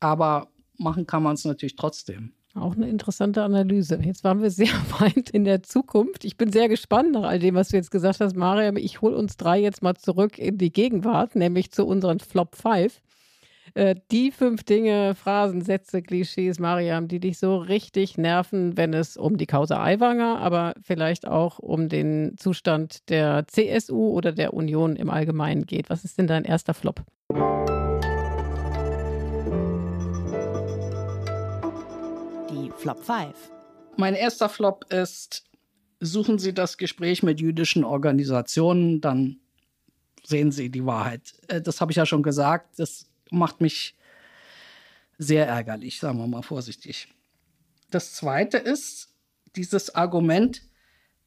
[0.00, 2.32] Aber machen kann man es natürlich trotzdem.
[2.58, 3.98] Auch eine interessante Analyse.
[4.02, 6.24] Jetzt waren wir sehr weit in der Zukunft.
[6.24, 8.76] Ich bin sehr gespannt nach all dem, was du jetzt gesagt hast, Mariam.
[8.76, 13.00] Ich hole uns drei jetzt mal zurück in die Gegenwart, nämlich zu unseren Flop 5.
[13.74, 19.16] Äh, die fünf Dinge, Phrasen, Sätze, Klischees, Mariam, die dich so richtig nerven, wenn es
[19.16, 24.96] um die Causa Aiwanger, aber vielleicht auch um den Zustand der CSU oder der Union
[24.96, 25.90] im Allgemeinen geht.
[25.90, 27.02] Was ist denn dein erster Flop?
[32.78, 33.34] Flop 5.
[33.96, 35.42] Mein erster Flop ist,
[35.98, 39.40] suchen Sie das Gespräch mit jüdischen Organisationen, dann
[40.22, 41.34] sehen Sie die Wahrheit.
[41.48, 42.78] Äh, das habe ich ja schon gesagt.
[42.78, 43.96] Das macht mich
[45.18, 47.08] sehr ärgerlich, sagen wir mal vorsichtig.
[47.90, 49.08] Das zweite ist
[49.56, 50.62] dieses Argument,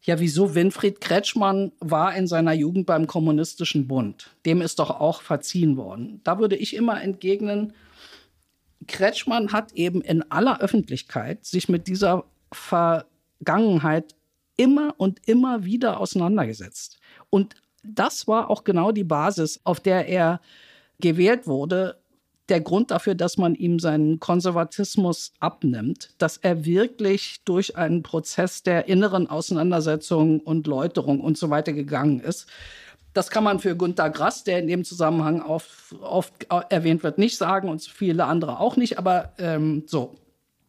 [0.04, 4.32] ja, wieso Winfried Kretschmann war in seiner Jugend beim Kommunistischen Bund?
[4.46, 6.22] Dem ist doch auch verziehen worden.
[6.24, 7.74] Da würde ich immer entgegnen,
[8.88, 14.16] Kretschmann hat eben in aller Öffentlichkeit sich mit dieser Vergangenheit
[14.58, 17.00] immer und immer wieder auseinandergesetzt.
[17.30, 20.42] Und das war auch genau die Basis, auf der er
[21.00, 22.00] gewählt wurde.
[22.50, 28.62] Der Grund dafür, dass man ihm seinen Konservatismus abnimmt, dass er wirklich durch einen Prozess
[28.62, 32.48] der inneren Auseinandersetzung und Läuterung und so weiter gegangen ist.
[33.14, 35.70] Das kann man für Günter Grass, der in dem Zusammenhang oft,
[36.02, 38.98] oft erwähnt wird, nicht sagen und viele andere auch nicht.
[38.98, 40.16] Aber ähm, so,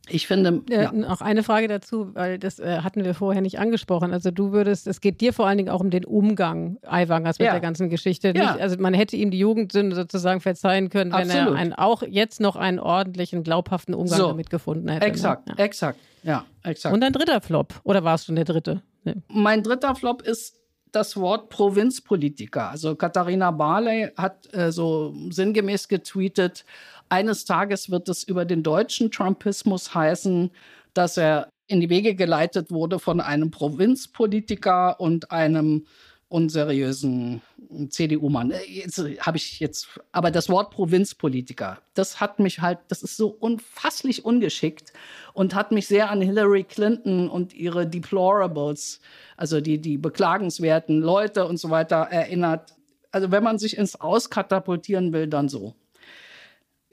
[0.08, 0.62] ich finde.
[0.68, 0.90] Ja.
[0.90, 4.12] Äh, noch eine Frage dazu, weil das äh, hatten wir vorher nicht angesprochen.
[4.12, 7.46] Also du würdest, es geht dir vor allen Dingen auch um den Umgang Aiwangers mit
[7.46, 7.52] ja.
[7.52, 8.32] der ganzen Geschichte.
[8.34, 8.52] Ja.
[8.52, 11.54] Nicht, also man hätte ihm die Jugendsünde sozusagen verzeihen können, wenn Absolut.
[11.54, 14.28] er einen, auch jetzt noch einen ordentlichen, glaubhaften Umgang so.
[14.28, 15.06] damit gefunden hätte.
[15.06, 15.12] Ne?
[15.12, 15.54] Exakt, ne?
[15.56, 15.64] ja.
[15.64, 15.98] exakt.
[16.24, 16.94] Ja, exakt.
[16.94, 17.74] Und ein dritter Flop.
[17.84, 18.82] Oder war es schon der dritte?
[19.04, 19.14] Nee.
[19.28, 20.61] Mein dritter Flop ist
[20.92, 22.70] das Wort Provinzpolitiker.
[22.70, 26.64] Also Katharina Barley hat äh, so sinngemäß getweetet,
[27.08, 30.50] eines Tages wird es über den deutschen Trumpismus heißen,
[30.94, 35.86] dass er in die Wege geleitet wurde von einem Provinzpolitiker und einem
[36.32, 37.42] unseriösen
[37.90, 38.50] CDU-Mann.
[38.50, 43.16] Äh, jetzt habe ich jetzt, aber das Wort Provinzpolitiker, das hat mich halt, das ist
[43.16, 44.92] so unfasslich ungeschickt
[45.34, 49.00] und hat mich sehr an Hillary Clinton und ihre Deplorables,
[49.36, 52.74] also die, die beklagenswerten Leute und so weiter erinnert.
[53.10, 55.74] Also wenn man sich ins Auskatapultieren will, dann so.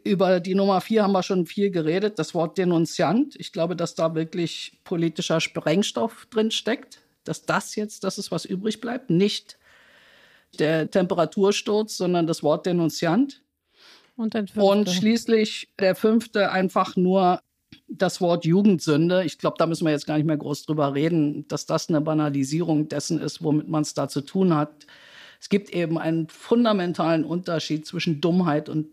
[0.03, 3.35] Über die Nummer vier haben wir schon viel geredet, das Wort Denunziant.
[3.37, 8.43] Ich glaube, dass da wirklich politischer Sprengstoff drin steckt, dass das jetzt, das ist was
[8.43, 9.57] übrig bleibt, nicht
[10.57, 13.41] der Temperatursturz, sondern das Wort Denunziant.
[14.15, 17.41] Und, und schließlich der fünfte einfach nur
[17.88, 19.23] das Wort Jugendsünde.
[19.23, 22.01] Ich glaube, da müssen wir jetzt gar nicht mehr groß drüber reden, dass das eine
[22.01, 24.88] Banalisierung dessen ist, womit man es da zu tun hat.
[25.39, 28.88] Es gibt eben einen fundamentalen Unterschied zwischen Dummheit und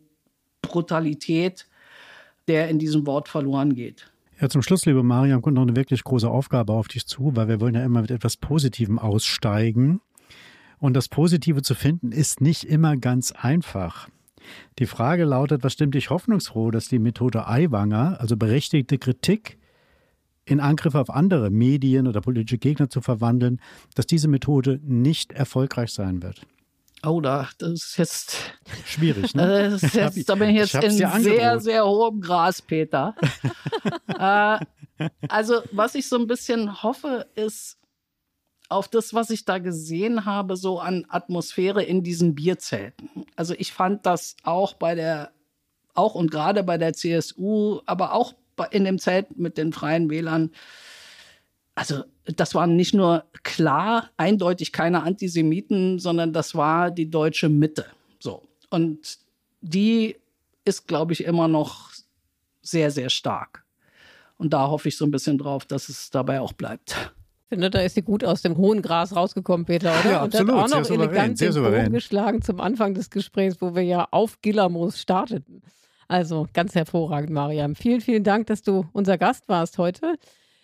[0.62, 1.66] Brutalität,
[2.48, 4.10] der in diesem Wort verloren geht.
[4.38, 7.48] Ja, zum Schluss, liebe Mariam, kommt noch eine wirklich große Aufgabe auf dich zu, weil
[7.48, 10.02] wir wollen ja immer mit etwas Positivem aussteigen.
[10.78, 14.10] Und das Positive zu finden ist nicht immer ganz einfach.
[14.78, 19.56] Die Frage lautet, was stimmt dich hoffnungsfroh, dass die Methode Aiwanger, also berechtigte Kritik,
[20.44, 23.58] in Angriff auf andere Medien oder politische Gegner zu verwandeln,
[23.94, 26.46] dass diese Methode nicht erfolgreich sein wird?
[27.06, 28.36] Oh, da, das ist jetzt
[28.84, 29.34] schwierig.
[29.34, 29.70] Ne?
[29.70, 33.14] Das ist jetzt, da bin ich jetzt ich in sehr, sehr hohem Gras, Peter.
[34.08, 34.58] äh,
[35.28, 37.78] also, was ich so ein bisschen hoffe, ist
[38.68, 43.08] auf das, was ich da gesehen habe, so an Atmosphäre in diesen Bierzelten.
[43.36, 45.30] Also, ich fand das auch bei der,
[45.94, 48.34] auch und gerade bei der CSU, aber auch
[48.72, 50.50] in dem Zelt mit den Freien Wählern,
[51.76, 57.84] also das waren nicht nur klar, eindeutig keine Antisemiten, sondern das war die deutsche Mitte.
[58.18, 58.42] So.
[58.70, 59.18] Und
[59.60, 60.16] die
[60.64, 61.90] ist, glaube ich, immer noch
[62.62, 63.64] sehr, sehr stark.
[64.38, 67.12] Und da hoffe ich so ein bisschen drauf, dass es dabei auch bleibt.
[67.44, 70.10] Ich finde, da ist sie gut aus dem hohen Gras rausgekommen, Peter, oder?
[70.10, 70.50] Ja, absolut.
[70.50, 73.74] Und hat auch noch sehr elegant sehr den Bogen geschlagen zum Anfang des Gesprächs, wo
[73.74, 75.62] wir ja auf Gillermoos starteten.
[76.08, 77.74] Also ganz hervorragend, Mariam.
[77.74, 80.16] Vielen, vielen Dank, dass du unser Gast warst heute.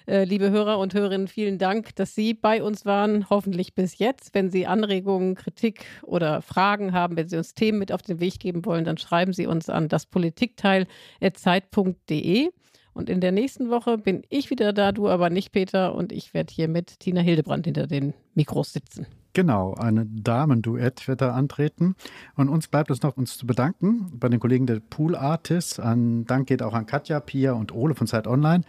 [0.07, 4.35] Äh, liebe Hörer und Hörerinnen, vielen Dank, dass Sie bei uns waren, hoffentlich bis jetzt.
[4.35, 8.41] Wenn Sie Anregungen, Kritik oder Fragen haben, wenn Sie uns Themen mit auf den Weg
[8.41, 12.51] geben wollen, dann schreiben Sie uns an daspolitikteil.zeit.de.
[12.95, 15.95] Und in der nächsten Woche bin ich wieder da, du aber nicht, Peter.
[15.95, 19.07] Und ich werde hier mit Tina Hildebrand hinter den Mikros sitzen.
[19.35, 21.95] Genau, eine Damenduett wird da antreten.
[22.37, 25.81] Und uns bleibt es noch, uns zu bedanken bei den Kollegen der Pool Artists.
[25.81, 28.63] Ein Dank geht auch an Katja, Pia und Ole von Zeit Online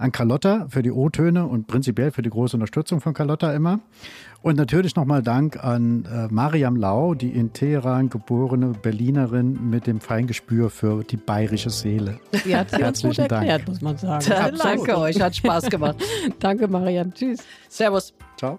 [0.00, 3.80] an Carlotta für die O-Töne und prinzipiell für die große Unterstützung von Carlotta immer.
[4.42, 10.00] Und natürlich nochmal Dank an äh, Mariam Lau, die in Teheran geborene Berlinerin mit dem
[10.00, 12.18] Feingespür für die bayerische Seele.
[12.32, 13.68] Sie hat sie uns gut erklärt, Dank.
[13.68, 14.24] muss man sagen.
[14.26, 15.96] Ja, danke euch, hat Spaß gemacht.
[16.38, 17.12] danke, Mariam.
[17.12, 17.40] Tschüss.
[17.68, 18.14] Servus.
[18.38, 18.58] Ciao.